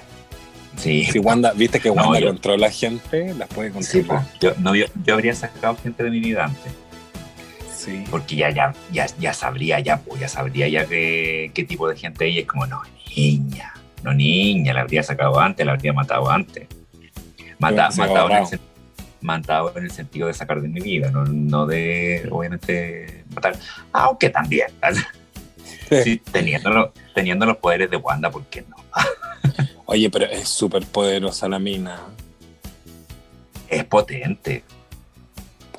[0.78, 1.06] Sí.
[1.06, 4.26] Si Wanda, viste que Wanda no, controla gente, las puede controlar.
[4.40, 6.74] yo, no, yo, habría sacado gente de mi vida antes.
[7.76, 8.04] Sí.
[8.10, 12.28] Porque ya, ya, ya, ya sabría, ya, ya sabría ya qué, qué tipo de gente
[12.28, 12.82] ella es como, no,
[13.16, 16.68] niña, no niña, la habría sacado antes, la habría matado antes.
[17.60, 18.60] Mata, matado, en el,
[19.22, 23.56] matado, en el, sentido de sacar de mi vida, no, no de, obviamente, matar.
[23.92, 24.68] Aunque también.
[26.06, 28.78] Sí, teniendo, teniendo los poderes de Wanda, ¿por qué no?
[29.92, 32.00] Oye, pero es súper poderosa la mina.
[33.68, 34.64] Es potente.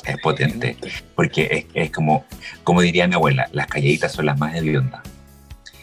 [0.05, 0.77] Es potente.
[1.17, 2.27] Porque es, como,
[2.63, 5.01] como diría mi abuela, las calladitas son las más hediondas.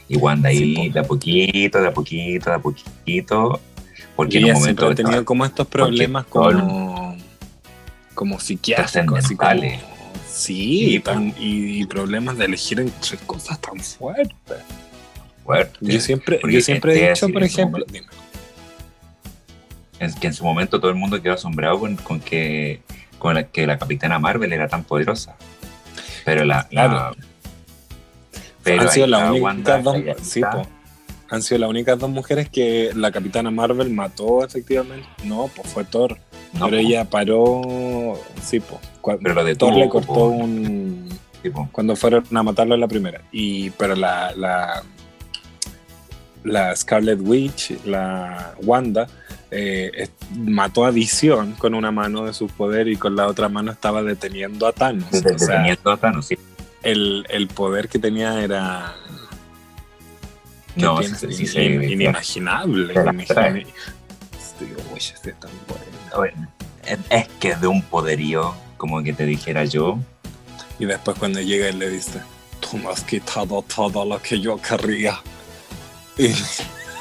[0.07, 3.59] Y Wanda ahí de a poquito, de a poquito, de a poquito.
[4.15, 4.87] Porque en un momento.
[4.87, 7.17] ha tenido como estos problemas como,
[8.13, 9.25] como psiquiátricos.
[9.25, 9.63] Así como,
[10.27, 11.01] sí,
[11.39, 14.59] y, problemas de elegir entre cosas tan fuertes.
[15.81, 17.85] Yo siempre, yo siempre he dicho, por ejemplo,
[19.99, 22.81] es que en su momento todo el mundo quedó asombrado con, que,
[23.17, 25.35] con la, que la Capitana Marvel era tan poderosa.
[26.25, 26.67] Pero la...
[26.67, 27.15] Claro.
[28.63, 29.95] pero han sido las únicas dos,
[31.29, 35.07] han sido las únicas dos mujeres que la Capitana Marvel mató efectivamente.
[35.23, 36.17] No, pues fue Thor.
[36.53, 38.81] pero ella paró, sí, pues.
[39.21, 41.09] Pero lo de Thor le cortó un...
[41.71, 43.21] cuando fueron a matarlo en la primera.
[43.31, 44.83] Y, pero la, la,
[46.43, 49.07] la Scarlet Witch, la Wanda,
[49.51, 53.71] eh, mató a Visión con una mano de su poder y con la otra mano
[53.71, 55.09] estaba deteniendo a Thanos.
[55.11, 56.37] deteniendo a Thanos, sí.
[56.83, 58.95] El, el, poder que tenía era.
[60.75, 62.93] No, inimaginable.
[67.09, 69.99] es que de un poderío, como que te dijera yo.
[70.77, 72.21] Y después cuando llega él le dice:
[72.61, 75.19] Tú me has quitado todo lo que yo querría.
[76.19, 76.33] Y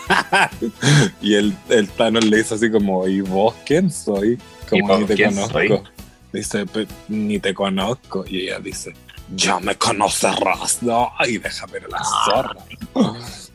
[1.21, 4.39] y el, el Thanos le dice así como, ¿y vos quién soy?
[4.69, 5.85] Como ni te conozco.
[6.33, 6.65] Dice,
[7.09, 8.25] ni te conozco.
[8.27, 8.95] Y ella dice,
[9.35, 10.83] ya me conocerás.
[10.83, 12.57] No, y deja ver la zorra.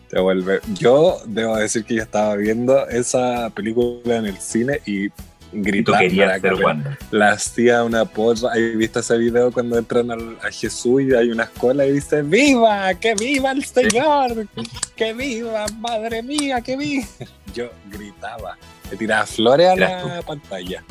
[0.10, 0.60] Te vuelve.
[0.74, 5.10] Yo debo decir que yo estaba viendo esa película en el cine y
[5.54, 6.56] gritando.
[6.56, 8.52] La, la hacía una porra.
[8.52, 12.94] ¿Has visto ese video cuando entran a Jesús y hay una escuela y dice: ¡Viva!
[12.96, 14.48] ¡Que viva el Señor!
[14.96, 15.66] ¡Que viva!
[15.80, 16.62] ¡Madre mía!
[16.62, 17.06] ¡Que viva!
[17.54, 18.58] Yo gritaba.
[18.90, 20.84] Le tiraba flores a la pantalla.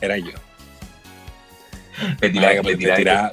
[0.00, 0.32] Era yo.
[2.20, 3.30] Le tiraba, le tiraba,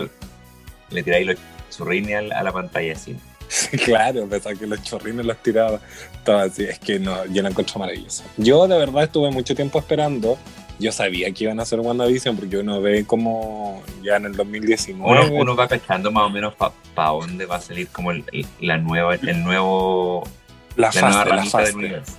[0.89, 1.37] le tiraba, los
[1.69, 3.17] churrines a la pantalla así.
[3.85, 5.79] claro, pensaba que los chorrines los tiraba.
[6.23, 8.23] Todo así, es que no, yo la encuentro maravilloso.
[8.37, 10.37] Yo de verdad estuve mucho tiempo esperando
[10.79, 15.27] yo sabía que iban a hacer WandaVision porque uno ve como ya en el 2019.
[15.29, 18.25] Uno, uno va cachando más o menos para pa dónde va a salir como el,
[18.33, 20.27] el- la nueva, el nuevo.
[20.75, 22.13] la La fase, la del universo.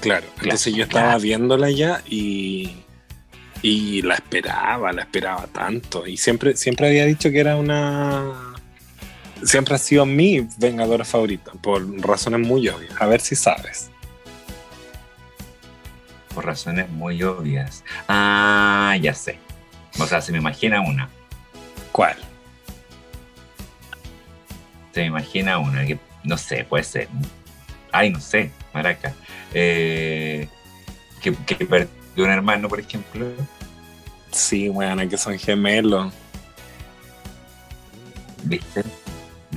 [0.00, 2.76] Claro, entonces yo estaba viéndola ya y,
[3.62, 6.06] y la esperaba, la esperaba tanto.
[6.06, 8.45] Y siempre, siempre había dicho que era una.
[9.42, 12.92] Siempre ha sido mi Vengadora favorita, por razones muy obvias.
[13.00, 13.90] A ver si sabes.
[16.34, 17.84] Por razones muy obvias.
[18.08, 19.38] Ah, ya sé.
[19.98, 21.08] O sea, se me imagina una.
[21.92, 22.16] ¿Cuál?
[24.92, 27.08] Se me imagina una que, no sé, puede ser.
[27.92, 29.14] Ay, no sé, maraca.
[29.52, 30.48] Eh,
[31.22, 33.26] que, que perdió un hermano, por ejemplo.
[34.30, 36.12] Sí, bueno, que son gemelos.
[38.42, 38.84] ¿Viste?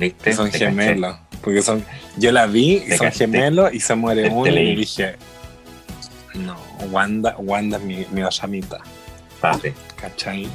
[0.00, 0.32] ¿Viste?
[0.32, 0.66] Son caché.
[0.66, 1.16] gemelos.
[1.42, 1.84] Porque son.
[2.16, 3.18] Yo la vi y son caché.
[3.26, 4.74] gemelos y se muere uno y leí.
[4.76, 5.16] dije.
[6.34, 6.56] No,
[6.90, 8.78] Wanda, Wanda es mi, mi Oshamita.
[9.40, 9.74] Pate.
[9.96, 10.48] ¿Cachai?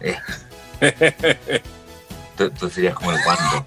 [2.36, 3.66] Tú, tú serías como el cuando.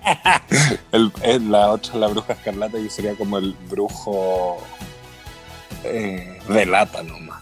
[0.92, 4.58] El- el- la otra, la bruja escarlata, yo sería como el brujo
[5.84, 7.42] eh, de lata nomás.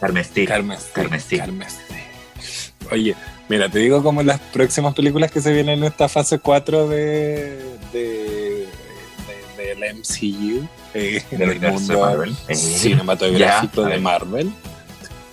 [0.00, 0.44] Carmesí.
[0.46, 1.38] Carmesí.
[1.38, 1.76] Carmesí.
[2.92, 3.16] Oye,
[3.48, 7.62] mira, te digo como las próximas películas que se vienen en esta fase 4 de,
[7.92, 8.66] de,
[9.56, 12.36] de- del MCU, eh, Del universo de mundo Marvel.
[12.56, 13.98] Cinematográfico ya, de.
[13.98, 14.52] Marvel.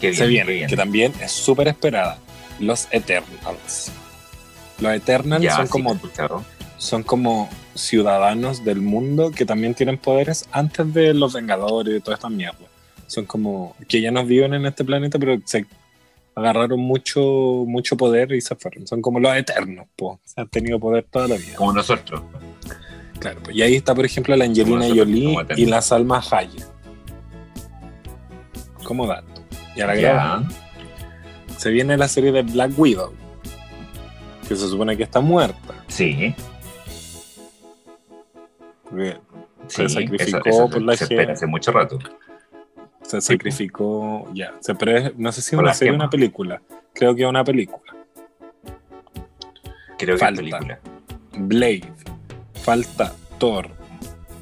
[0.01, 2.19] Bien, se viene, que también es súper esperada.
[2.59, 3.91] Los Eternals.
[4.79, 5.99] Los Eternals Ya, son sí, como
[6.77, 12.15] son como ciudadanos del mundo que también tienen poderes antes de los Vengadores y toda
[12.15, 12.59] esta mierda.
[13.07, 15.65] Son como que ya no viven en este planeta, pero se
[16.35, 17.21] agarraron mucho,
[17.65, 18.85] mucho poder y se fueron.
[18.85, 20.19] Son como los eternos, po.
[20.25, 21.55] Se han tenido poder toda la vida.
[21.55, 22.21] Como nosotros.
[23.19, 23.55] Claro, pues.
[23.55, 26.65] Y ahí está, por ejemplo, la Angelina Jolie y la Salma Hayek.
[28.83, 29.41] Como dato.
[29.75, 30.01] Y a la Ya.
[30.01, 30.49] graban.
[31.57, 33.13] Se viene la serie de Black Widow.
[34.47, 35.73] Que se supone que está muerta.
[35.87, 36.35] Sí.
[38.83, 39.17] Porque
[39.67, 41.97] sí, Se sacrificó eso- eso por la se espera hace mucho rato.
[43.07, 44.53] Se sacrificó, ya.
[44.59, 46.61] Se pre- no sé si una serie o una película.
[46.93, 47.93] Creo que una película.
[49.97, 50.41] Creo que Falta.
[50.41, 50.79] es película.
[51.37, 51.83] Blade.
[52.53, 53.69] Falta Thor.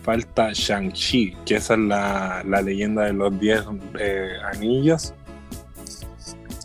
[0.04, 3.63] Falta Shang-Chi, que esa es la, la leyenda de los 10
[3.99, 5.13] eh, anillos.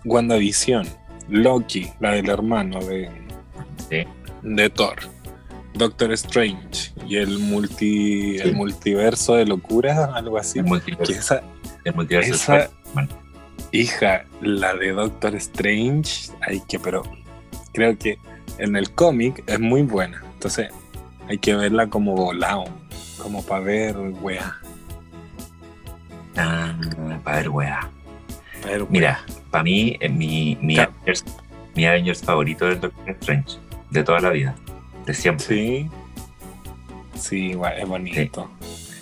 [0.04, 0.86] WandaVision.
[1.28, 3.10] Loki, la del hermano de,
[3.90, 4.04] Sí.
[4.42, 4.96] de Thor.
[5.74, 8.48] Doctor Strange y el multi Sí.
[8.48, 10.60] el multiverso de locura, algo así.
[11.04, 11.42] Que esa,
[11.84, 12.68] el multiverso esa- de.
[13.72, 17.02] Hija, la de Doctor Strange, hay que, pero
[17.72, 18.18] creo que
[18.58, 20.22] en el cómic es muy buena.
[20.34, 20.68] Entonces
[21.28, 22.64] hay que verla como volado,
[23.22, 24.56] como para ver, wea.
[26.36, 26.74] Ah,
[27.24, 27.80] para ver, weá.
[28.62, 28.88] pa' ver, wea.
[28.90, 30.92] Mira, para mí, eh, mi, mi, Claro.
[31.02, 31.24] Avengers,
[31.74, 33.58] mi Avengers favorito es Doctor Strange.
[33.90, 34.54] De toda la vida.
[35.04, 35.46] De siempre.
[35.46, 35.90] Sí.
[37.14, 38.50] Sí, es bonito.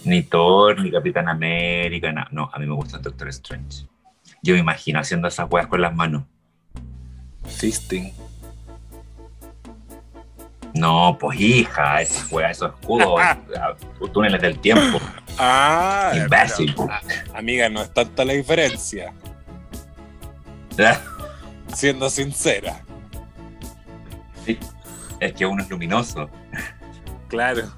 [0.06, 3.86] Ni Thor, ni Capitán América, no, no, a mí me gusta Doctor Strange.
[4.40, 6.22] Yo me imagino haciendo esas weas con las manos.
[7.44, 8.12] Fisting.
[10.74, 13.20] No, pues hija, esas weas, esos escudos,
[14.12, 15.00] túneles del tiempo.
[15.38, 16.74] Ah, Imbécil.
[16.88, 17.00] ah,
[17.34, 19.12] amiga, no es tanta la diferencia,
[21.74, 22.80] siendo sincera.
[24.44, 24.56] Sí,
[25.18, 26.30] es que uno es luminoso.
[27.26, 27.72] Claro.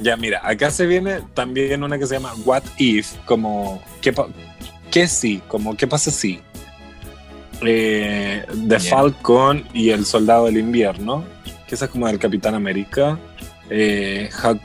[0.00, 4.14] Ya, mira, acá se viene también una que se llama What If, como ¿qué,
[4.90, 5.42] qué sí?
[5.48, 6.40] Como ¿qué pasa si?
[7.64, 8.80] Eh, The Bien.
[8.80, 11.24] Falcon y el Soldado del Invierno,
[11.68, 13.18] que esa es como del Capitán América.
[13.70, 14.60] Eh, Hawk-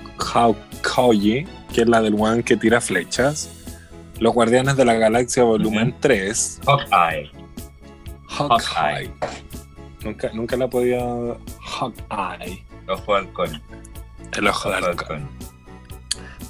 [0.84, 3.50] Hawkeye, que es la del one que tira flechas.
[4.20, 6.62] Los Guardianes de la Galaxia, volumen 3.
[6.66, 7.32] Hawkeye.
[8.30, 9.12] Hawkeye.
[10.04, 11.00] Nunca, nunca la podía.
[11.62, 12.66] Hawkeye.
[12.88, 13.62] De halcón.
[14.34, 15.28] El ojo de halcón.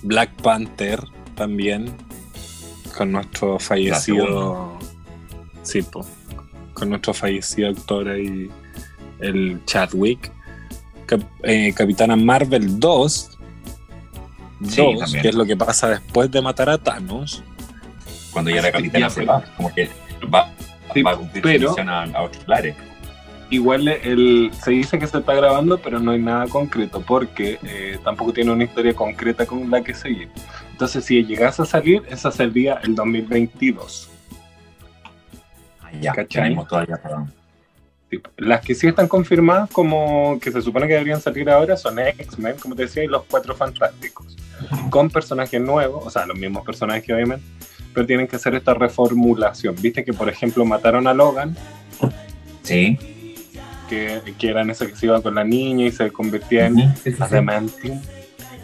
[0.03, 1.01] Black Panther
[1.35, 1.93] también,
[2.97, 4.77] con nuestro fallecido.
[5.63, 6.05] Sí, po,
[6.73, 8.49] con nuestro fallecido actor ahí,
[9.19, 10.31] el Chadwick.
[11.05, 13.29] Cap- eh, Capitana Marvel 2.
[14.67, 15.21] Sí, 2, también.
[15.21, 17.43] que es lo que pasa después de matar a Thanos.
[18.31, 19.89] Cuando ya la capitana se va, como que
[20.33, 20.51] va,
[20.93, 22.75] Sí, va a cumplir pero- su misión a, a otros lares.
[23.49, 27.97] Igual el, se dice que se está grabando, pero no hay nada concreto, porque eh,
[28.03, 30.29] tampoco tiene una historia concreta con la que seguir.
[30.71, 34.09] Entonces, si llegase a salir, esa sería el 2022.
[36.01, 36.99] Ya, tenemos todavía.
[38.09, 41.99] Sí, Las que sí están confirmadas, como que se supone que deberían salir ahora, son
[41.99, 44.35] X-Men, como te decía, y los Cuatro Fantásticos.
[44.89, 47.45] Con personajes nuevos, o sea, los mismos personajes, obviamente,
[47.93, 49.75] pero tienen que hacer esta reformulación.
[49.81, 51.55] Viste que, por ejemplo, mataron a Logan,
[52.67, 52.99] Sí.
[53.87, 56.73] Que, que era en ese que se iba con la niña y se convertía en
[56.73, 57.23] Ujú, sí, sí, sí.
[57.23, 58.01] Adamantium.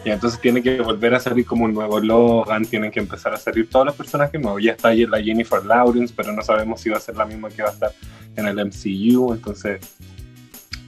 [0.04, 3.38] Y entonces tiene que volver a salir como un nuevo Logan, tienen que empezar a
[3.38, 4.62] salir todos los personajes nuevos.
[4.62, 7.48] Ya está ahí la Jennifer Lawrence, pero no sabemos si va a ser la misma
[7.48, 7.92] que va a estar
[8.36, 9.32] en el MCU.
[9.32, 9.80] Entonces,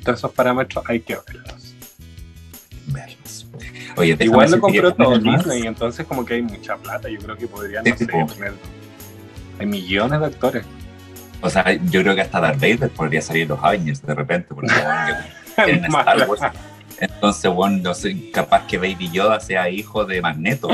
[0.05, 1.75] todos esos parámetros hay que verlos.
[2.89, 3.47] Verlos.
[3.97, 7.09] Oye, Igual lo compró todo Disney, entonces como que hay mucha plata.
[7.09, 8.07] Yo creo que podrían, no sé.
[9.59, 10.67] Hay millones de actores.
[11.41, 14.55] O sea, yo creo que hasta Darth Vader podría salir en los Avengers de repente,
[14.55, 14.73] porque
[15.65, 16.43] tienen Star Wars.
[16.99, 20.69] Entonces, bueno, no sé, capaz que Baby Yoda sea hijo de Magneto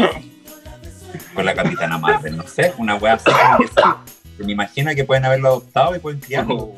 [1.35, 3.31] con la Capitana Marvel, no sé, una wea así.
[3.31, 4.45] que.
[4.45, 6.73] Me imagino que pueden haberlo adoptado y pueden criarlo.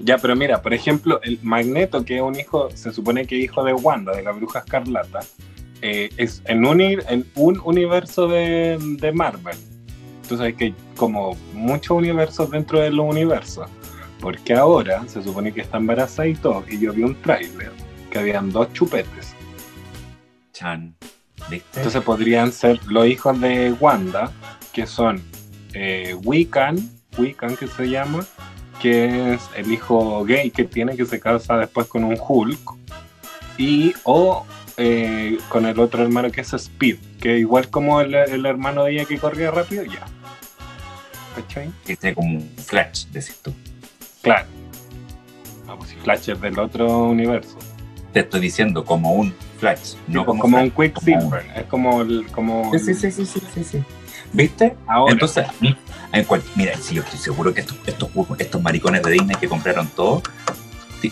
[0.00, 3.44] Ya, pero mira, por ejemplo, el Magneto, que es un hijo, se supone que es
[3.44, 5.20] hijo de Wanda, de la bruja escarlata,
[5.82, 9.56] eh, es en un, en un universo de, de Marvel.
[10.24, 13.68] Entonces hay que como muchos universos dentro de los universos.
[14.20, 16.64] Porque ahora se supone que está embarazada y todo.
[16.66, 17.70] Y yo vi un tráiler
[18.10, 19.34] que habían dos chupetes.
[20.54, 20.94] Chan,
[21.50, 21.68] ¿viste?
[21.76, 24.32] Entonces podrían ser los hijos de Wanda,
[24.72, 25.22] que son
[25.74, 26.78] eh, Wiccan,
[27.18, 28.24] Wiccan que se llama,
[28.80, 32.76] que es el hijo gay que tiene, que se casa después con un Hulk,
[33.58, 38.46] y o eh, con el otro hermano que es Speed, que igual como el, el
[38.46, 40.04] hermano de ella que corría rápido, ya.
[41.34, 41.70] ¿Cachai?
[41.84, 43.52] que sea como un flash, decís tú.
[44.22, 44.46] Claro.
[45.66, 47.58] No, pues si Flash es del otro universo.
[48.12, 51.46] Te estoy diciendo como un flash, no como, como, Flash, un Quicksilver.
[51.56, 52.26] Es como el.
[52.28, 53.84] Como Sí, sí, sí, sí, sí, sí, sí.
[54.32, 54.76] ¿Viste?
[54.86, 55.46] Ahora, Entonces,
[56.12, 59.48] en cual- mira, sí, yo estoy seguro que estos, estos, estos maricones de Disney que
[59.48, 60.22] compraron todo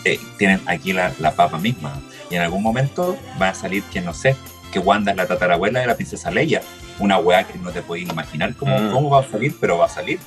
[0.05, 2.01] eh, tienen aquí la, la papa misma.
[2.33, 4.35] Y en algún momento va a salir que no sé,
[4.71, 6.63] que Wanda es la tatarabuela de la princesa Leia.
[6.97, 8.91] Una weá que no te podéis imaginar cómo, Mm.
[8.91, 10.17] cómo va a salir, pero va a salir.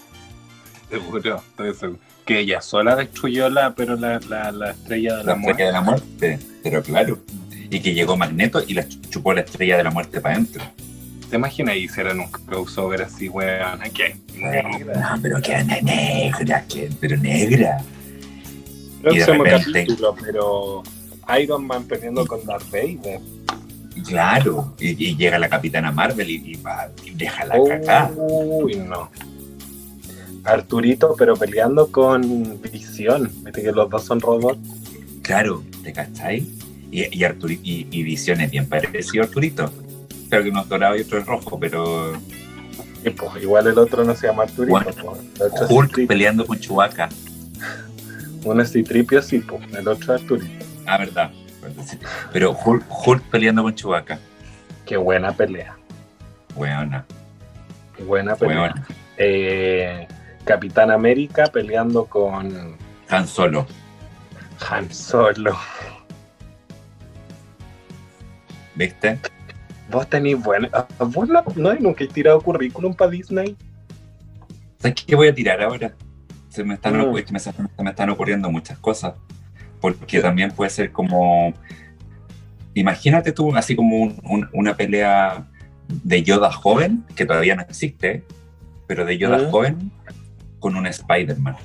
[0.88, 1.98] Seguro, estoy seguro.
[2.24, 5.50] Que ella sola destruyó la, pero la, la, la estrella de la, La muerte.
[5.50, 7.18] estrella de la muerte, pero claro.
[7.70, 10.62] Y que llegó Magneto y la ch- chupó la estrella de la muerte para adentro.
[11.28, 13.80] ¿Te imaginas y hicieran un crossover así, weón?
[13.92, 14.16] ¿Qué?
[14.36, 17.78] No, pero que ne- negra, que, pero negra.
[19.10, 20.82] Y de repente- capítulo, pero
[21.40, 23.20] Iron Man peleando con Darth Vader.
[24.06, 27.66] Claro, y, y llega la Capitana Marvel y, y va, y deja la Oh.
[27.66, 28.12] cagada.
[28.16, 29.10] Uy, no.
[30.44, 33.30] Arturito, pero peleando con Visión.
[33.42, 34.58] Viste que los dos son robots.
[35.22, 36.44] Claro, ¿te cacháis?
[36.92, 39.72] Y, y, Arturi- y, Visión es bien parecido a Arturito.
[40.28, 42.12] Claro que uno es dorado y otro es rojo, pero
[43.04, 44.70] Y pues, igual el otro no se llama Arturito.
[44.70, 44.90] Bueno,
[45.38, 45.70] pues.
[45.70, 47.08] Hulk peleando con Chewbacca.
[48.44, 49.62] Uno es Citripio, sí, pues.
[49.74, 50.65] El otro es Arturito.
[50.86, 51.30] Ah, verdad.
[52.32, 54.18] Pero Hulk, Hulk peleando con Chewbacca.
[54.84, 55.76] Qué buena pelea.
[56.54, 57.04] Weona,
[57.96, 58.74] Qué buena pelea.
[59.18, 60.06] Eh,
[60.44, 62.76] Capitán América peleando con
[63.08, 63.66] Han Solo.
[64.70, 65.56] Han Solo.
[68.74, 69.18] ¿Viste?
[69.90, 70.68] Vos tenés buena.
[70.72, 73.56] ah, ¿Vos no, no nunca he tirado currículum para Disney?
[74.78, 75.92] ¿Sabes qué voy a tirar ahora?
[76.48, 77.12] Se me están, Mm.
[77.12, 79.14] me, se me están ocurriendo muchas cosas.
[79.80, 81.52] Porque también puede ser como.
[82.74, 85.46] Imagínate tú, así como un- un- una pelea
[85.88, 88.22] de Yoda joven, que todavía no existe,
[88.86, 89.50] pero de Yoda Mm.
[89.50, 89.90] joven
[90.60, 91.56] con un Spider-Man.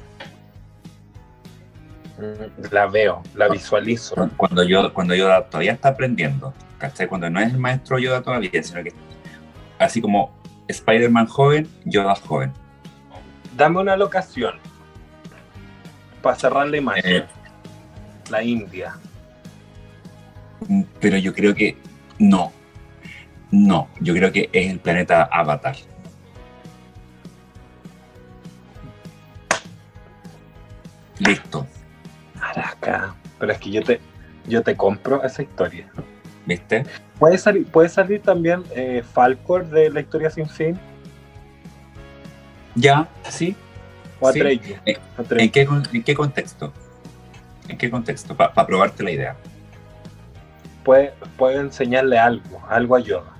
[2.71, 4.13] La veo, la visualizo.
[4.15, 7.08] Cu- Cuando Yoda, cuando Yoda todavía está aprendiendo, ¿cachai?
[7.08, 8.93] Cuando no es el maestro Yoda todavía, sino que
[9.80, 10.32] así como
[10.67, 12.52] Spider-Man joven, Yoda joven.
[13.58, 14.54] Dame una locación
[16.21, 17.04] para cerrar la imagen.
[17.06, 17.26] Eh,
[18.31, 18.95] La India.
[20.99, 21.75] Pero yo creo que
[22.19, 22.51] no.
[23.51, 25.75] No, yo creo que es el planeta Avatar.
[31.19, 31.67] Listo,
[32.41, 33.13] Araca.
[33.37, 33.99] Pero es que yo te,
[34.47, 35.87] yo te compro esa historia.
[36.45, 36.85] ¿viste?
[37.19, 40.79] ¿Puede salir, puede salir también eh, Falcor de La Historia Sin Fin?
[42.75, 43.55] Ya, sí.
[44.19, 44.39] ¿O Sí.
[44.39, 44.75] Atreyu?
[44.86, 44.97] Eh.
[45.32, 46.73] ¿En qué, en qué contexto?
[47.72, 48.36] ¿En qué contexto?
[48.36, 49.36] Para probarte la idea.
[50.84, 53.32] Puede, puede enseñarle algo, algo a Yoda.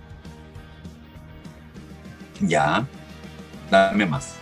[2.40, 2.86] Ya.
[3.70, 4.38] Dame más.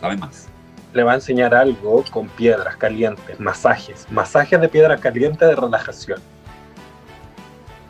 [0.00, 0.48] Dame más.
[0.94, 6.20] Le va a enseñar algo con piedras calientes, masajes, masajes de piedra caliente de relajación,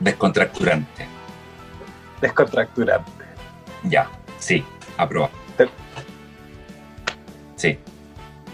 [0.00, 1.06] Descontracturante.
[2.20, 3.24] descontracturante.
[3.84, 4.08] Ya.
[4.38, 4.64] Sí.
[4.96, 5.32] Aprobado.
[7.54, 7.78] Sí.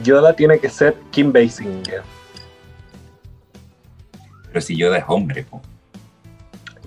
[0.02, 2.02] Yoda tiene que ser Kim Basinger.
[4.50, 5.62] Pero si Yoda es hombre, po.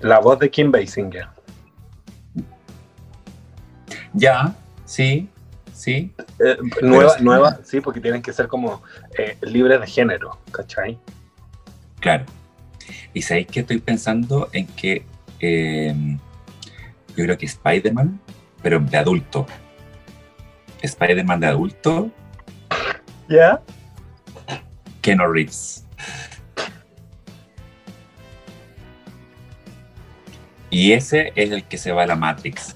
[0.00, 1.28] La voz de Kim Basinger.
[4.12, 4.54] Ya.
[4.84, 5.28] Sí.
[5.72, 6.12] sí.
[6.38, 7.24] Eh, nueva, sí.
[7.24, 8.82] nueva, sí, porque tienen que ser como
[9.18, 10.98] eh, libres de género, ¿cachai?
[12.00, 12.24] Claro.
[13.14, 15.06] Y sabéis que estoy pensando en que
[15.40, 15.94] eh,
[17.16, 18.20] yo creo que Spider-Man,
[18.62, 19.46] pero de adulto.
[20.82, 22.10] Spider-Man de adulto,
[23.28, 23.60] ¿Ya?
[25.00, 25.83] Keanu Reeves.
[30.74, 32.74] Y ese es el que se va a la Matrix.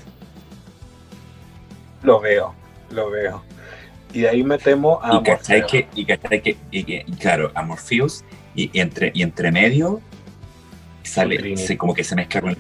[2.05, 2.55] Lo veo,
[2.91, 3.43] lo veo.
[4.13, 7.63] Y de ahí metemos a y cachai que, y cachai que, y, que- claro, a
[7.63, 8.25] Morpheus,
[8.55, 10.01] y, y entre, y entre medio
[11.03, 12.57] sale, se, como que se mezcla con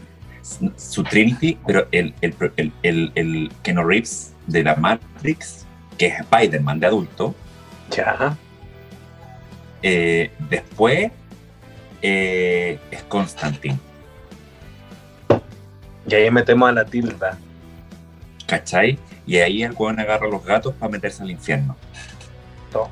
[0.76, 5.64] su Trinity, pero el, el, el, el, el Keanu Reeves de la Matrix,
[5.97, 7.32] que es Spider-Man de adulto,
[7.91, 8.36] Ya.
[9.82, 11.12] eh, después
[12.03, 13.78] eh, es Constantine,
[16.09, 17.39] Y ahí metemos a la tilda.
[18.47, 18.99] ¿cachai?
[19.27, 21.77] Y ahí el weón agarra a los gatos para meterse al infierno.
[22.73, 22.89] Todo.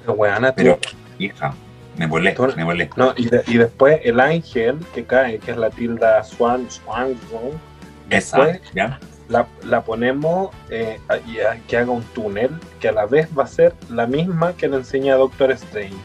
[0.00, 0.78] Pero weana, Pero,
[1.18, 1.52] hija,
[1.96, 2.88] me Tú- me volé.
[2.96, 7.16] No, y, de- y después el ángel que cae, que es la tilda Swan, Swan,
[7.28, 7.60] Swan,
[8.08, 9.00] Esa, ¿ya?
[9.28, 13.28] la, la ponemos eh, a- y a- que haga un túnel que a la vez
[13.36, 15.96] va a ser la misma que le enseña Doctor Strange.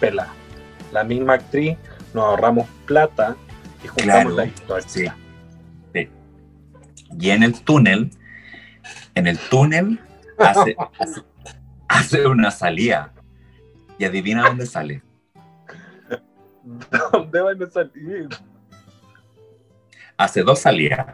[0.00, 0.28] Pela.
[0.90, 1.76] La misma actriz,
[2.14, 3.36] nos ahorramos plata
[3.86, 4.86] juntamos Claro, la historia.
[4.88, 5.06] Sí.
[5.94, 6.08] Sí.
[7.18, 8.10] Y en el túnel,
[9.14, 10.00] en el túnel
[10.38, 11.22] hace, hace,
[11.88, 13.12] hace una salida.
[13.98, 15.02] Y adivina dónde sale.
[17.12, 18.28] ¿Dónde van a salir?
[20.16, 21.06] Hace dos salidas.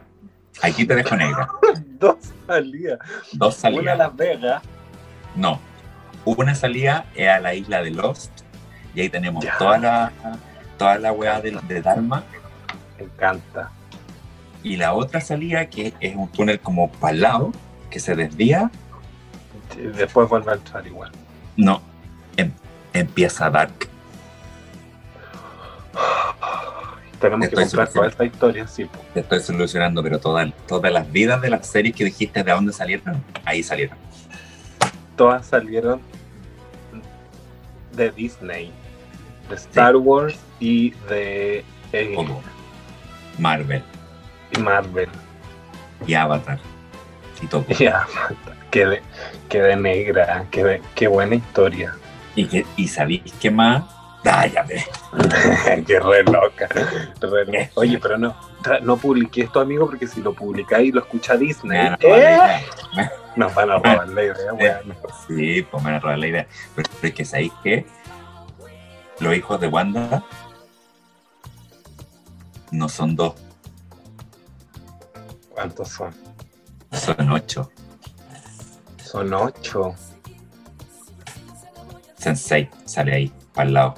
[0.61, 1.47] Aquí te dejo negra.
[1.99, 2.17] Dos
[2.47, 2.99] salidas.
[3.33, 3.97] Dos Una a salidas.
[3.97, 4.63] Las Vegas.
[5.35, 5.59] No.
[6.25, 8.31] Una salida es a la isla de Lost.
[8.93, 9.57] Y ahí tenemos Ya.
[9.57, 10.11] toda la
[10.77, 12.23] toda la weá de, de Dharma.
[13.03, 13.69] Me encanta.
[14.63, 17.51] Y la otra salida que es un túnel como para el lado,
[17.89, 18.71] que se desvía.
[19.77, 21.11] Y Después vuelve a entrar igual.
[21.57, 21.81] No.
[22.37, 22.53] Em-
[22.93, 23.73] empieza Dark.
[27.19, 28.85] Tenemos que comprar toda esta historia, sí.
[28.85, 28.99] po.
[29.13, 32.73] Te estoy solucionando, pero toda- todas las vidas de las series que dijiste de dónde
[32.73, 33.97] salieron, ahí salieron.
[35.15, 36.01] Todas salieron
[37.93, 38.71] de Disney,
[39.49, 42.15] de Star Wars y de eh.
[43.37, 43.83] Marvel
[44.55, 45.09] y Marvel.
[46.05, 46.59] y Avatar
[47.41, 47.65] y todo.
[47.79, 48.05] Ya,
[48.71, 49.01] qué de,
[49.49, 51.93] qué de negra, qué, de- qué buena historia.
[52.35, 53.83] Y, que, y sabéis qué más.
[54.25, 54.83] Ah, ya ve.
[55.85, 56.67] qué re loca.
[57.21, 57.69] re loca.
[57.75, 58.33] Oye, pero no,
[58.81, 62.65] no publiqué esto, amigo, porque si lo publicáis y lo escucha Disney, a ¿eh?
[63.35, 64.95] nos van a robar la idea, weón.
[65.27, 66.47] Sí, pues me van a robar la idea.
[66.75, 67.85] Pero, pero es que sabéis que
[69.19, 70.23] los hijos de Wanda
[72.73, 73.35] no son dos,
[75.49, 76.13] ¿Cuántos son?
[76.91, 77.71] son ocho.
[79.03, 79.93] Son ocho.
[82.17, 83.95] Sensei sale ahí, para el lado.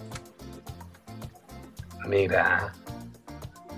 [2.08, 2.74] Mira,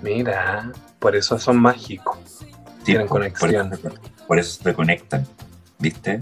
[0.02, 2.18] mira, por eso son mágicos.
[2.40, 2.52] Sí,
[2.84, 3.70] Tienen por- conexión.
[3.82, 5.26] Por, por eso se conectan,
[5.80, 6.20] ¿viste?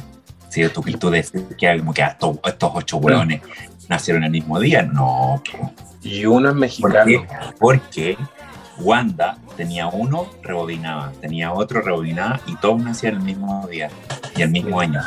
[0.50, 3.42] Si tú, tú decís que, como que estos, estos ocho hueones
[3.90, 5.42] nacieron el mismo día, no.
[6.02, 7.06] Y uno es ¿Por mexicano.
[7.06, 7.28] qué?
[7.60, 8.18] Porque
[8.78, 13.90] Wanda tenía uno, rebobinaba, tenía otro, rebobinaba, y todos nacían el mismo día
[14.36, 15.02] y el mismo año,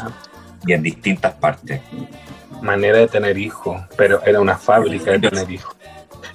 [0.66, 1.80] y en distintas partes.
[2.62, 5.76] Manera de tener hijos, pero era una fábrica de tener hijos.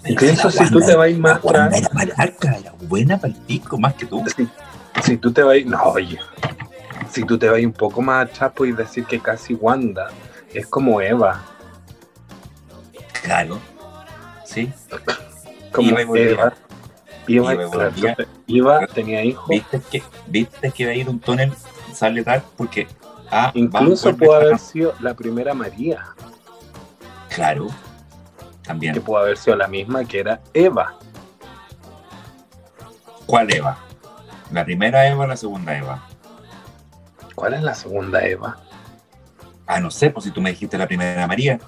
[0.04, 3.94] La si tú te vas más atrás, era maraca, era buena para el pico, más
[3.94, 4.24] que tú.
[4.36, 4.48] si,
[5.02, 6.20] si tú te vas, no, oye,
[7.10, 10.10] si tú te vas un poco más atrás, puedes decir que casi Wanda
[10.54, 11.42] es como Eva,
[13.24, 13.58] Claro.
[14.46, 14.72] Sí.
[15.72, 15.98] como.
[16.16, 16.54] Eva.
[17.28, 21.54] Iba tenía hijos, ¿Viste que, viste que de ahí de un túnel
[21.94, 22.44] sale tal?
[22.58, 22.88] Porque.
[23.32, 26.04] Ah, incluso va, pudo haber sido la primera María,
[27.34, 27.68] Claro.
[27.68, 29.02] que También.
[29.02, 30.96] pudo haber sido la misma que era Eva.
[33.26, 33.78] ¿Cuál Eva?
[34.52, 36.08] ¿La primera Eva o la segunda Eva?
[37.36, 38.58] ¿Cuál es la segunda Eva?
[39.66, 41.60] Ah, no sé, pues si tú me dijiste la primera María.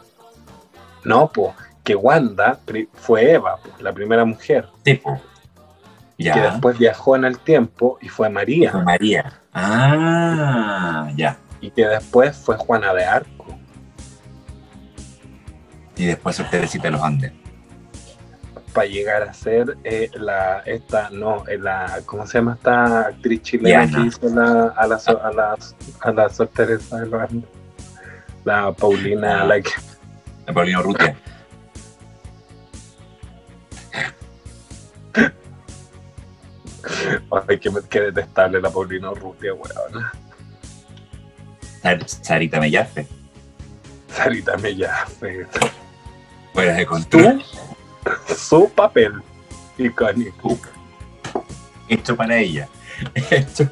[1.03, 1.51] No, pues,
[1.83, 2.59] que Wanda
[2.93, 5.15] fue Eva, po, la primera mujer, Tipo.
[5.15, 5.21] que
[6.17, 6.51] Ya.
[6.51, 9.33] después viajó en el tiempo y fue María, Fue María.
[9.53, 11.37] Ah, ya.
[11.61, 13.57] y que después fue Juana de Arco.
[15.97, 17.31] Y después Sor Teresita de los Andes.
[18.73, 23.41] para llegar a ser eh, la esta no eh, la cómo se llama esta actriz
[23.41, 24.01] chilena Diana.
[24.01, 25.55] que hizo la, a la a la
[26.01, 27.49] a la Sor Teresa de los Andes?
[28.43, 29.45] la Paulina Ah.
[29.45, 29.71] la que
[30.45, 31.15] De Paulino Rutia.
[37.47, 40.05] ay que, que detestable la Paulina Urrutia weón
[41.81, 43.07] Sar- Sarita Mellafe.
[44.09, 45.45] Sarita Mellafe.
[46.53, 47.43] Fuera de control.
[48.35, 49.13] Su papel
[49.77, 50.57] icónico.
[51.87, 52.67] Hecho para ella.
[53.29, 53.69] Hecho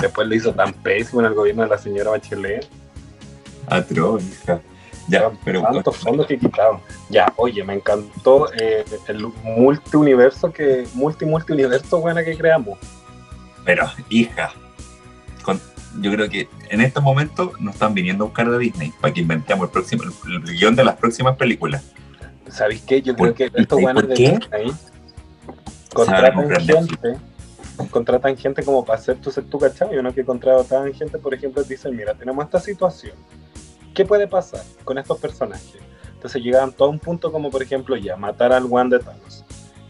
[0.00, 2.66] Después lo hizo tan pésimo en el gobierno de la señora Bachelet.
[3.68, 4.60] atroz, hija.
[5.08, 6.80] Ya, pero Tantos fondos que quitaron.
[7.08, 12.78] Ya, oye, me encantó eh, el multiuniverso que, multi multi universo buena que creamos.
[13.64, 14.52] Pero, hija,
[15.42, 15.60] con-
[16.00, 19.20] yo creo que en estos momentos nos están viniendo a buscar de Disney para que
[19.22, 21.82] inventemos el próximo el, el guion de las próximas películas.
[22.50, 23.00] ¿Sabéis qué?
[23.02, 24.14] Yo ¿Por- creo que estos y buenos de?
[24.14, 24.72] Disney
[25.92, 27.16] contratan gente,
[27.90, 31.96] contratan gente como para hacer tu, tu cachai, uno que contratan gente, por ejemplo, dicen,
[31.96, 33.14] mira, tenemos esta situación,
[33.98, 35.74] ¿qué puede pasar con estos personajes?
[36.14, 39.44] Entonces llegaban todo un punto como, por ejemplo, ya, matar al One de Thanos.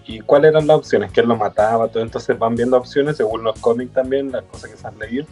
[0.06, 1.12] ¿Y cuáles eran las opciones?
[1.12, 2.02] Que él lo mataba, todo.
[2.02, 5.26] Entonces van viendo opciones según los cómics también, las cosas que se han leído,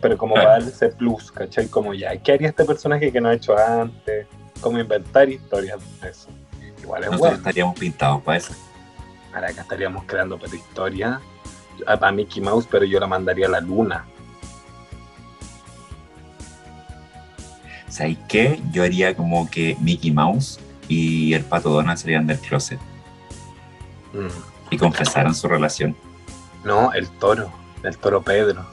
[0.00, 0.48] pero como Claro.
[0.48, 1.68] para darle ese plus, ¿cachai?
[1.68, 4.26] Como ya, ¿qué haría este personaje que no ha hecho antes?
[4.60, 6.28] Como inventar historias de eso.
[6.82, 7.36] Igual es Nosotros bueno.
[7.36, 8.52] estaríamos pintados para eso.
[9.32, 11.20] Ahora acá estaríamos creando para historia
[11.86, 14.06] a, a Mickey Mouse, pero yo la mandaría a la luna.
[17.88, 18.60] ¿Sabéis qué?
[18.72, 22.78] Yo haría como que Mickey Mouse y el pato Donald salieran del closet
[24.12, 24.28] Mm.
[24.70, 25.94] y confesaran su relación.
[26.64, 28.64] No, el toro, el toro Pedro.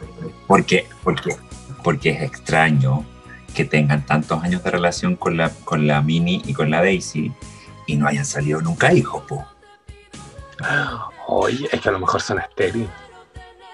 [0.48, 1.36] Porque, porque,
[1.84, 3.06] porque es extraño
[3.54, 7.32] que tengan tantos años de relación con la, con la Minnie y con la Daisy
[7.88, 9.46] y no hayan salido nunca hijos, po.
[11.28, 12.90] Oye, es que a lo mejor son estériles.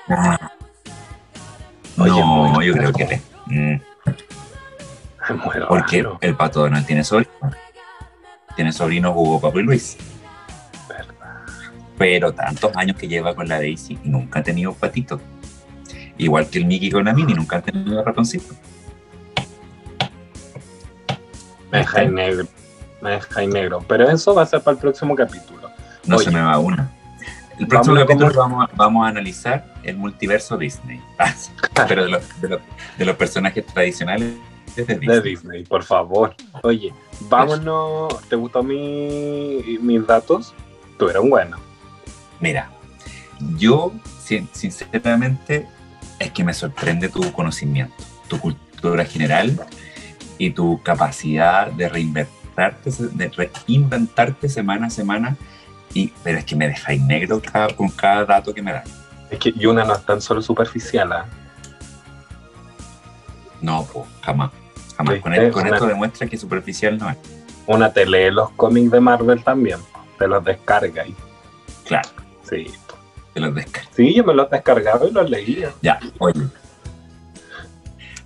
[0.07, 3.75] No, Oye, muy yo creo que mm,
[5.33, 7.55] muy porque raro, el pato Donald tiene sobrinos.
[8.55, 9.97] Tiene sobrinos Hugo, Papo y Luis.
[10.87, 11.13] ¿verdad?
[11.97, 15.21] Pero tantos años que lleva con la Daisy y nunca ha tenido patito.
[16.17, 18.53] Igual que el Mickey con la Minnie, nunca han tenido ratoncito.
[21.71, 22.47] Me deja en negro.
[23.01, 23.83] Me deja en negro.
[23.87, 25.69] Pero eso va a ser para el próximo capítulo.
[26.05, 26.25] No Oye.
[26.25, 26.91] se me va una.
[27.57, 30.99] El próximo Vámonos capítulo vamos a, vamos a analizar el multiverso Disney.
[31.87, 32.61] Pero de los, de los,
[32.97, 34.33] de los personajes tradicionales
[34.75, 35.07] de Disney.
[35.07, 36.35] De Disney, por favor.
[36.63, 38.21] Oye, vámonos.
[38.29, 40.53] ¿Te gustó mi, mis datos?
[40.97, 41.57] Tuvieron bueno.
[42.39, 42.69] Mira,
[43.57, 43.91] yo
[44.23, 45.67] sin- sinceramente
[46.19, 47.93] es que me sorprende tu conocimiento,
[48.27, 49.59] tu cultura general
[50.37, 55.37] y tu capacidad de reinventarte, de reinventarte semana a semana.
[55.93, 58.89] Y, pero es que me dejáis negro cada- con cada dato que me das.
[59.29, 61.11] Es que Yuna no es tan solo superficial.
[61.11, 61.25] ¿ah?
[63.61, 64.51] No, pues, jamás.
[65.03, 65.15] Jamás.
[65.15, 67.17] Sí, con, el- es con una- esto demuestra que superficial no es.
[67.67, 69.79] Una te lee los cómics de Marvel también.
[70.17, 71.15] Te los descarga y
[71.85, 72.09] Claro,
[72.49, 72.71] sí.
[73.33, 73.89] te los descargo.
[73.95, 75.71] Sí, yo me los descargaba y los leía.
[75.81, 76.41] Ya, oye.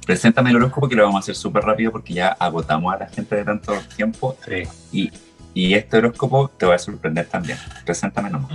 [0.05, 3.07] Preséntame el horóscopo que lo vamos a hacer súper rápido porque ya agotamos a la
[3.07, 4.63] gente de tanto tiempo Sí.
[4.91, 5.11] y,
[5.53, 7.57] y este horóscopo te va a sorprender también.
[7.85, 8.51] Preséntame nomás.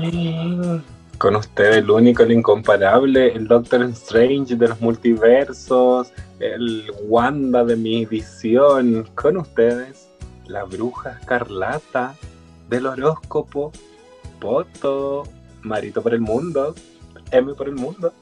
[1.20, 7.76] Con usted el único, el incomparable, el Doctor Strange de los multiversos, el Wanda de
[7.76, 9.06] mi visión.
[9.14, 10.08] Con ustedes,
[10.46, 12.14] la bruja escarlata
[12.70, 13.70] del horóscopo,
[14.40, 15.24] Poto,
[15.60, 16.74] Marito por el mundo,
[17.32, 18.14] M por el mundo.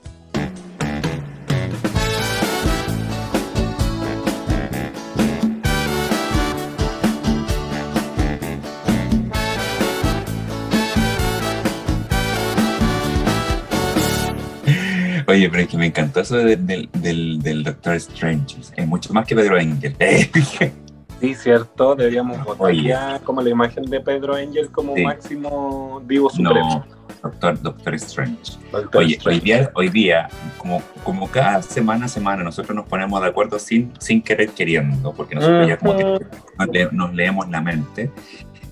[15.29, 18.57] Oye, pero es que me encantó eso de- del, del, del Doctor Strange.
[18.77, 19.95] Es mucho más que Pedro Engel.
[21.21, 25.03] Sí, cierto, deberíamos votar ya como la imagen de Pedro Angel como Sí.
[25.03, 26.87] máximo divo supremo.
[26.87, 28.53] no, Doctor, Doctor Strange.
[28.71, 29.41] Doctor Oye, hoy Strange.
[29.45, 33.93] día, hoy día como, como cada semana a semana, nosotros nos ponemos de acuerdo sin,
[33.99, 38.13] sin querer queriendo, porque nosotros ya como que nos, le- nos leemos la mente.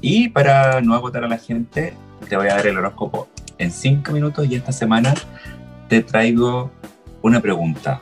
[0.00, 1.94] Y para no agotar a la gente,
[2.28, 3.26] te voy a dar el horóscopo
[3.58, 5.14] en cinco minutos y esta semana
[5.88, 6.70] te traigo
[7.22, 8.00] una pregunta.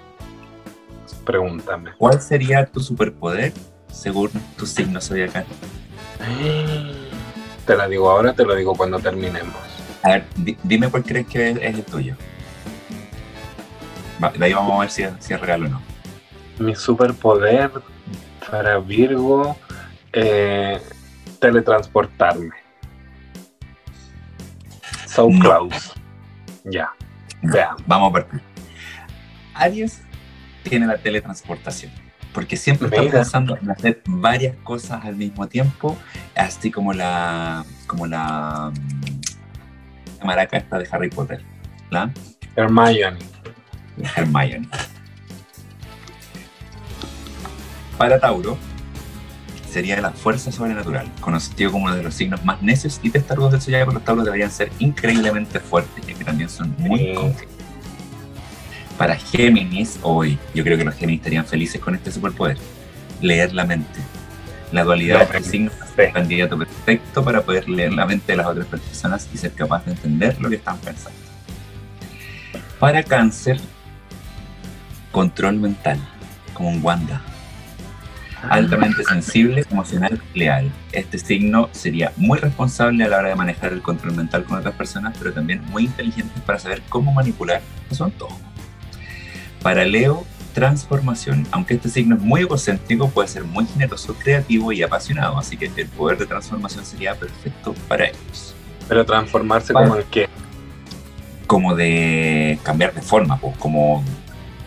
[1.25, 1.93] Pregúntame.
[1.97, 3.53] ¿Cuál sería tu superpoder
[3.91, 5.45] según tu signo zodiacal?
[7.67, 9.55] Te la digo ahora, te lo digo cuando terminemos.
[10.03, 12.15] A ver, di- dime cuál crees que es, es el tuyo.
[14.23, 15.83] Va, de ahí vamos a ver si, es- si es real o no.
[16.59, 17.71] Mi superpoder
[18.51, 19.57] para Virgo,
[20.13, 20.79] eh,
[21.41, 22.51] teletransportarme.
[25.07, 25.41] So No.
[25.41, 25.91] close.
[26.65, 26.91] Ya.
[27.87, 28.41] Vamos a partir.
[29.55, 30.03] Aries
[30.63, 31.93] tiene la teletransportación,
[32.33, 33.13] porque siempre está Mira.
[33.13, 35.97] pensando en hacer varias cosas al mismo tiempo,
[36.35, 41.45] así como la como la, mm, la maraca esta de Harry Potter,
[41.91, 42.11] ¿la?
[42.57, 43.19] Hermione.
[44.17, 44.69] Hermione.
[47.99, 48.59] Para Tauro,
[49.75, 53.61] sería la fuerza sobrenatural, conocido como uno de los signos más necios y testarudos del
[53.61, 53.91] zodiaco.
[53.93, 57.49] Los Tauros deberían ser increíblemente fuertes, y que también son muy confiables.
[58.97, 62.57] Para Géminis, hoy yo creo que los Géminis estarían felices con este superpoder.
[63.21, 63.99] Leer la mente.
[64.71, 65.51] La dualidad No, de este sí.
[65.51, 69.39] signo es el candidato perfecto para poder leer la mente de las otras personas y
[69.39, 71.19] ser capaz de entender lo que están pensando.
[72.79, 73.59] Para Cáncer,
[75.11, 75.99] control mental,
[76.53, 77.21] como un Wanda.
[78.49, 80.71] Altamente sensible, emocional, leal.
[80.93, 84.75] Este signo sería muy responsable a la hora de manejar el control mental con otras
[84.75, 88.39] personas, pero también muy inteligente para saber cómo manipular su antojo.
[89.63, 91.47] Para Leo, transformación.
[91.51, 95.67] Aunque este signo es muy egocéntrico, puede ser muy generoso, creativo y apasionado, así que
[95.77, 98.55] el poder de transformación sería perfecto para ellos.
[98.89, 100.29] Pero transformarse como el que.
[101.47, 104.03] Como de cambiar de forma, pues, como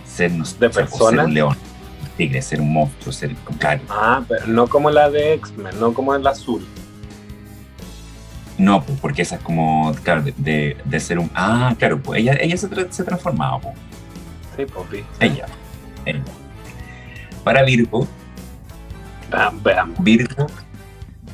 [0.05, 1.18] ser, no sé, ¿De o sea, persona?
[1.18, 1.57] ser un león,
[2.18, 3.82] tigre, ser un monstruo, ser claro.
[3.89, 6.65] Ah, pero no como la de X-Men, no como el azul.
[8.57, 11.30] No, pues, porque esa es como, claro, de, de- de ser un...
[11.36, 13.76] Ah, claro, pues ella, ella se, tra- se transformaba, pues,
[14.57, 15.03] Sí, papi.
[15.20, 15.45] ella,
[16.05, 16.24] ella.
[17.43, 18.07] Para Virgo,
[19.30, 19.93] Bam, bam.
[19.99, 20.47] Virgo,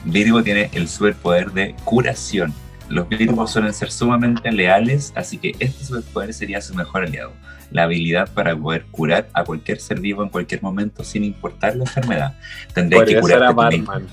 [0.03, 2.53] Virgo tiene el superpoder de curación.
[2.89, 7.31] Los Virgos suelen ser sumamente leales, así que este superpoder sería su mejor aliado.
[7.71, 11.83] La habilidad para poder curar a cualquier ser vivo en cualquier momento sin importar la
[11.85, 12.35] enfermedad.
[12.73, 13.51] Tendría que ser a.
[13.51, 14.07] Batman.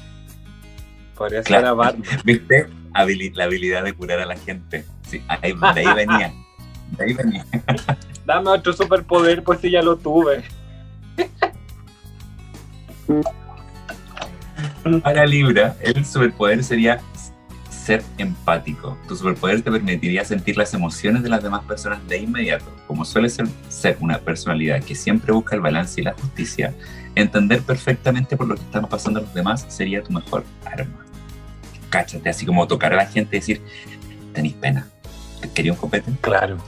[1.14, 1.62] Podría Claro.
[1.62, 2.20] ser a Batman.
[2.24, 2.66] ¿Viste?
[2.94, 4.84] Habili- la habilidad de curar a la gente.
[5.08, 6.32] Sí, ahí, de ahí venía.
[6.96, 7.44] De ahí venía.
[8.24, 10.42] Dame otro superpoder, pues si ya lo tuve.
[15.02, 17.00] Para Libra, el superpoder sería
[17.84, 18.96] ser empático.
[19.08, 22.64] Tu superpoder te permitiría sentir las emociones de las demás personas de inmediato.
[22.86, 26.74] Como suele ser, ser una personalidad que siempre busca el balance y la justicia,
[27.14, 31.04] entender perfectamente por lo que están pasando los demás sería tu mejor arma.
[31.88, 33.62] Cáchate, así como tocar a la gente y decir,
[34.32, 34.86] tenéis pena.
[35.40, 36.12] ¿Te quería un copete?
[36.20, 36.58] Claro.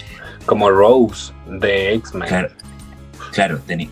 [0.46, 2.26] Como Rose de X-Men.
[2.28, 2.48] Claro,
[3.32, 3.90] claro, tenéis.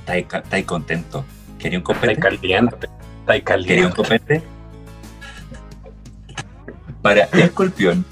[0.00, 1.24] Estáis estáis contento.
[1.58, 2.20] ¿Quería un Está copete?
[2.20, 2.76] caliente.
[3.20, 3.96] Está ¿Quería un caliente.
[3.96, 4.42] copete?
[7.02, 8.04] Para Escorpión,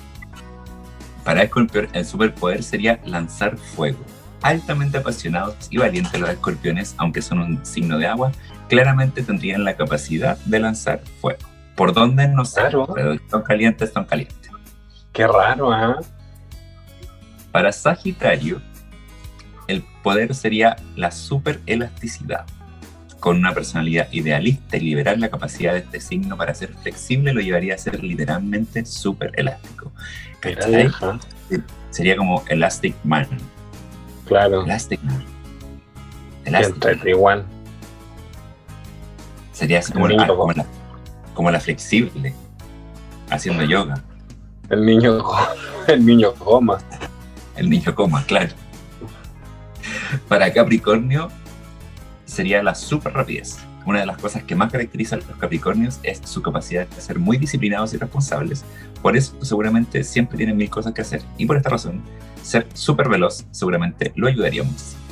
[1.25, 3.99] para Escorpión, el superpoder sería lanzar fuego.
[4.43, 8.33] Altamente apasionados y valientes los escorpiones, aunque son un signo de agua,
[8.69, 11.41] claramente tendrían la capacidad de lanzar fuego.
[11.75, 12.29] ¿Por dónde?
[12.29, 12.89] No sé, Claro.
[12.95, 14.51] pero son calientes, son calientes.
[15.13, 15.99] Qué raro, ¿ah?
[17.53, 18.63] Para Sagitario,
[19.67, 22.47] el poder sería la superelasticidad.
[23.21, 27.41] Con una personalidad idealista y liberal, la capacidad de este signo para ser flexible lo
[27.41, 29.93] llevaría a ser literalmente super elástico.
[31.91, 33.27] Sería como Elastic Man.
[34.27, 34.65] Claro.
[34.65, 35.25] Elastic Man.
[36.45, 37.45] Elastic Man.
[39.53, 40.67] Sería así como, la, niño como, la,
[41.35, 42.33] como la flexible,
[43.31, 44.01] haciendo yoga.
[44.71, 45.19] El niño,
[45.89, 46.79] el niño goma.
[47.57, 48.53] El niño coma, claro.
[50.29, 51.29] Para Capricornio
[52.39, 53.59] sería la super rapidez.
[53.85, 57.19] Una de las cosas que más caracteriza a los Capricornios es su capacidad de ser
[57.19, 58.65] muy disciplinados y responsables.
[59.03, 61.21] Por eso seguramente siempre tienen mil cosas que hacer.
[61.37, 62.01] Y por esta razón,
[62.45, 65.03] ser súper veloz seguramente lo ayudaría muchísimo.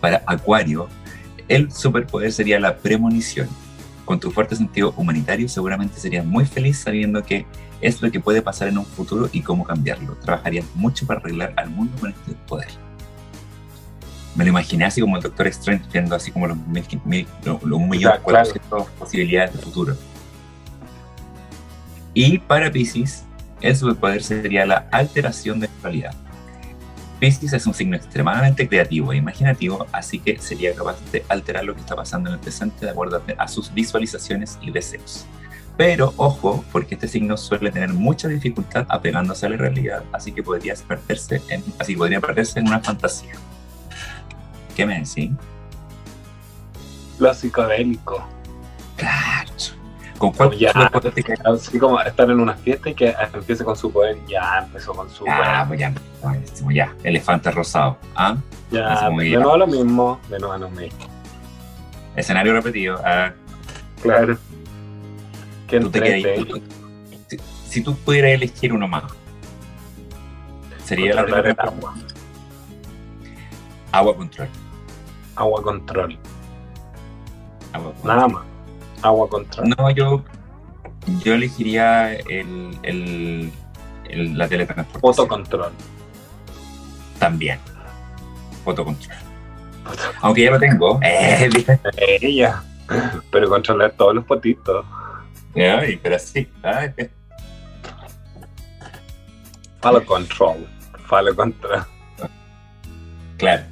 [0.00, 0.88] Para Acuario,
[1.46, 3.48] el superpoder sería la premonición.
[4.04, 7.46] Con tu fuerte sentido humanitario seguramente serías muy feliz sabiendo que
[7.80, 10.16] es lo que puede pasar en un futuro y cómo cambiarlo.
[10.16, 12.91] Trabajarías mucho para arreglar al mundo con este poder.
[14.34, 17.62] Me lo imaginé así como el Doctor Strange viendo así como los mil, mil, los,
[17.62, 19.96] los millón Ya, cuatrocientos posibilidades de futuro.
[22.14, 23.24] Y para Pisces,
[23.60, 26.14] el superpoder sería la alteración de la realidad.
[27.20, 31.74] Pisces es un signo extremadamente creativo e imaginativo, así que sería capaz de alterar lo
[31.74, 35.24] que está pasando en el presente de acuerdo a sus visualizaciones y deseos.
[35.76, 40.42] Pero ojo, porque este signo suele tener mucha dificultad apegándose a la realidad, así que
[40.42, 43.34] podría perderse en, así podría perderse en una fantasía.
[44.76, 45.30] ¿Qué me decís?
[47.18, 48.26] Lo psicodélico.
[48.96, 49.50] Claro.
[50.18, 50.72] ¿Con cuál Ya.
[50.72, 51.34] te?
[51.44, 54.16] Así como estar en una fiesta y que empiece con su poder.
[54.28, 55.68] Ya empezó con su Ah, poder.
[55.68, 55.92] pues ya,
[56.22, 56.94] buenísimo, ya.
[57.02, 57.98] Elefante rosado.
[58.14, 58.36] ¿Ah?
[58.70, 59.38] Ya, así de ya.
[59.40, 60.20] nuevo lo mismo.
[60.28, 60.98] De nuevo lo mismo.
[62.16, 63.00] Escenario repetido.
[63.04, 63.32] Ah,
[64.00, 64.36] Claro.
[65.66, 66.62] Que tú te quedas- tú-
[67.28, 67.36] si,
[67.68, 69.04] si tú pudieras elegir uno más,
[70.84, 71.94] sería la Controlar el primera agua.
[73.92, 74.48] agua control.
[75.42, 76.16] Agua control.
[77.72, 78.16] Agua control.
[78.16, 78.44] Nada más.
[79.02, 79.68] Agua control.
[79.76, 80.22] No, yo,
[81.24, 83.52] yo elegiría el, el,
[84.08, 85.00] el- la teletransportación.
[85.14, 85.72] Fotocontrol.
[87.18, 87.58] También.
[88.64, 89.16] Fotocontrol.
[90.20, 91.00] Aunque ya lo tengo.
[91.02, 91.50] Eh,
[92.20, 92.62] Ella.
[93.32, 94.84] Pero controlar todos los potitos.
[95.56, 96.48] Ay, pero sí.
[96.62, 97.10] Ay, eh.
[99.80, 100.68] Follow control.
[101.08, 101.82] Follow control.
[103.38, 103.64] claro.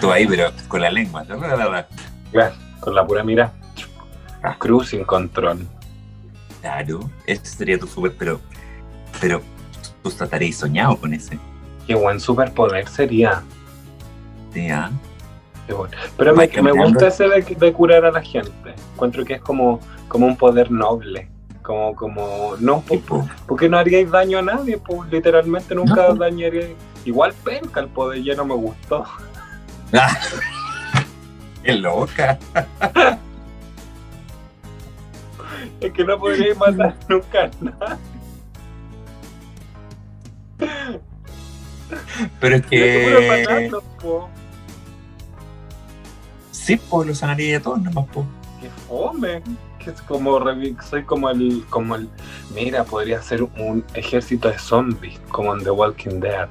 [0.00, 1.24] Tú ahí, pero con la lengua.
[2.30, 3.52] Claro, con la pura mira.
[4.58, 5.66] Cruising control.
[6.60, 8.40] Claro, ese sería tu super, pero,
[9.20, 9.42] pero
[10.02, 11.38] tú estarías soñado con ese.
[11.86, 13.42] Qué buen superpoder sería.
[14.52, 14.90] Sí, ¿ah?
[15.66, 15.94] Qué bueno.
[16.16, 18.74] Pero me, me gusta ese de, de, curar a la gente.
[18.94, 21.28] Encuentro que es como, como un poder noble.
[21.62, 26.76] Como, como, no, po, porque no haríais daño a nadie, pues literalmente nunca no, dañaríais.
[27.04, 29.04] Igual penca el poder ya no me gustó.
[31.62, 32.38] ¡Qué loca!
[35.80, 38.12] es que no podríais matar nunca a nadie.
[42.40, 43.44] Pero es que.
[43.46, 44.28] Matando, po.
[46.50, 48.24] Sí, pues lo sanaría de todos nomás, po.
[48.60, 49.42] Qué fome.
[49.78, 50.38] Que es como
[50.88, 52.08] soy como el, como el.
[52.54, 56.48] Mira, podría ser un ejército de zombies, como en The Walking Dead.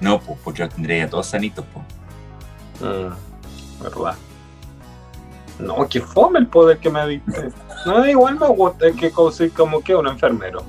[0.00, 1.84] No, pues, porque lo tendría todos sanitos, pues.
[2.80, 4.16] Mm, verdad.
[5.58, 7.50] No, qué fome el poder que me diste.
[7.86, 10.62] No, igual me gusta, que soy como que un enfermero.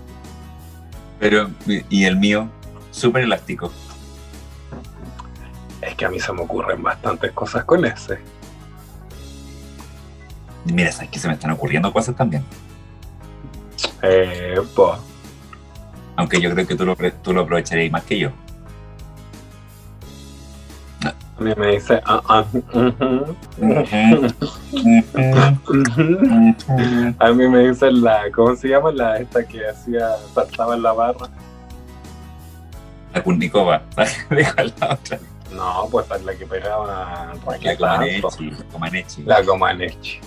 [1.20, 1.50] Pero,
[1.90, 2.50] ¿y el mío?
[2.92, 3.72] Súper elástico.
[5.82, 8.20] Es que a mí se me ocurren bastantes cosas con ese.
[10.66, 12.44] Mira, sabes que se me están ocurriendo cosas también.
[14.02, 15.00] Eh, pues.
[16.16, 18.32] Aunque yo creo que tú lo, tú lo aprovecharías más que yo.
[21.40, 22.44] A mí me dice, ah, ah,
[27.20, 28.92] a mí me dice la, ¿cómo se llama?
[28.92, 31.30] La esta que hacía, saltaba en la barra.
[33.14, 33.84] La Kurnikova,
[34.32, 35.20] dijo la otra.
[35.52, 37.34] No, pues es la que pegaba la
[37.78, 39.24] Comaneci, Comaneci.
[39.24, 40.20] La Comaneci.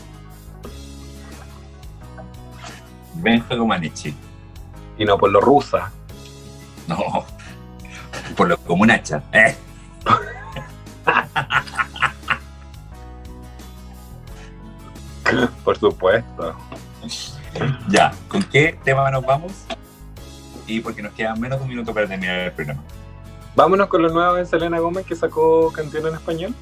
[3.14, 4.14] Benja Comaneci.
[4.96, 5.90] Y no por lo rusa.
[6.86, 7.26] No,
[8.36, 9.24] por lo comunacha.
[9.32, 9.56] Eh.
[15.64, 16.56] Por supuesto.
[17.88, 19.52] Ya, ¿con qué tema nos vamos?
[20.66, 22.82] Y porque nos queda menos de un minuto para terminar el programa.
[23.56, 26.54] Vámonos con lo nuevo de Selena Gómez que sacó canción en español.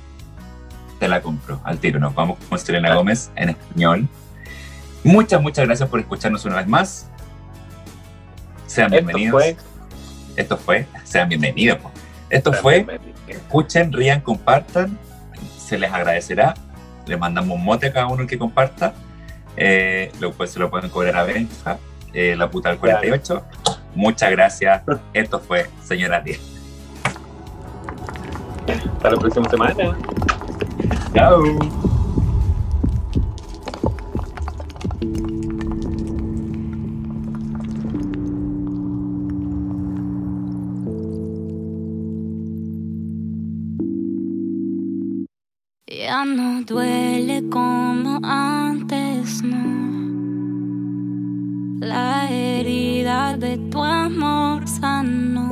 [0.98, 2.00] Te la compro, al tiro.
[2.00, 4.08] Nos vamos con Selena Gómez en español.
[5.04, 7.08] Muchas, muchas gracias por escucharnos una vez más.
[8.66, 9.44] Sean bienvenidos.
[9.44, 10.36] Esto fue.
[10.36, 10.86] Esto fue.
[11.04, 11.78] Sean bienvenidos.
[12.30, 12.86] Esto fue.
[13.26, 14.98] Escuchen, rían, compartan.
[15.58, 16.54] Se les agradecerá.
[17.06, 18.92] Les mandamos un mote a cada uno que comparta.
[19.56, 21.78] Eh, luego pues se lo pueden cobrar a Benja,
[22.12, 23.44] eh, la puta del 48.
[23.94, 24.82] Muchas gracias.
[25.12, 26.40] Esto fue Señora 10.
[28.94, 29.98] Hasta la próxima semana.
[31.14, 31.87] Chao.
[46.26, 49.78] No duele como antes, no.
[51.78, 55.48] La herida de tu amor sanó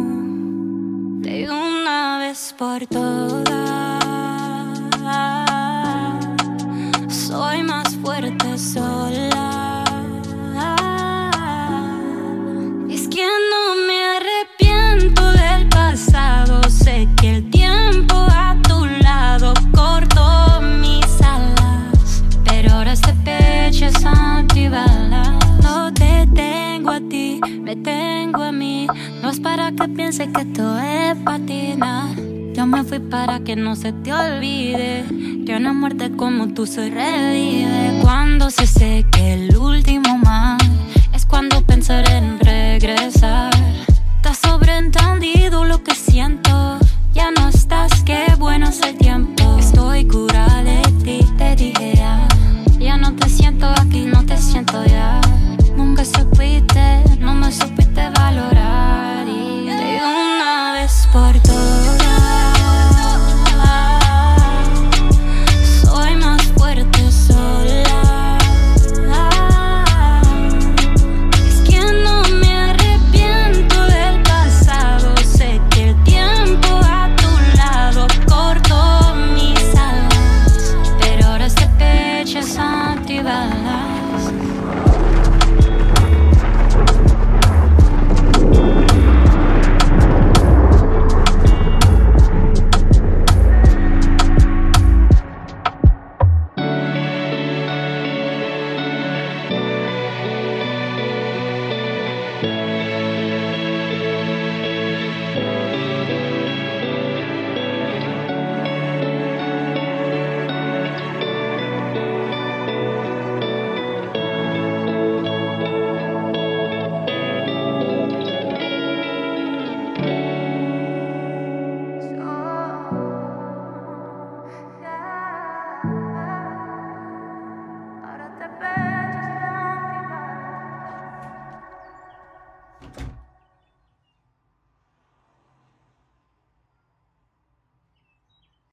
[1.23, 3.47] de una vez por todas.
[7.09, 9.56] Soy más fuerte sola.
[29.23, 32.13] No es para que pienses que esto es patina.
[32.53, 35.05] Yo me fui para que no se te olvide
[35.47, 38.01] que una muerte como tú se revive.
[38.03, 40.59] Cuando se seque el último mar,
[41.15, 43.53] es cuando pensaré en regresar.
[44.17, 45.86] Está sobreentendido lo que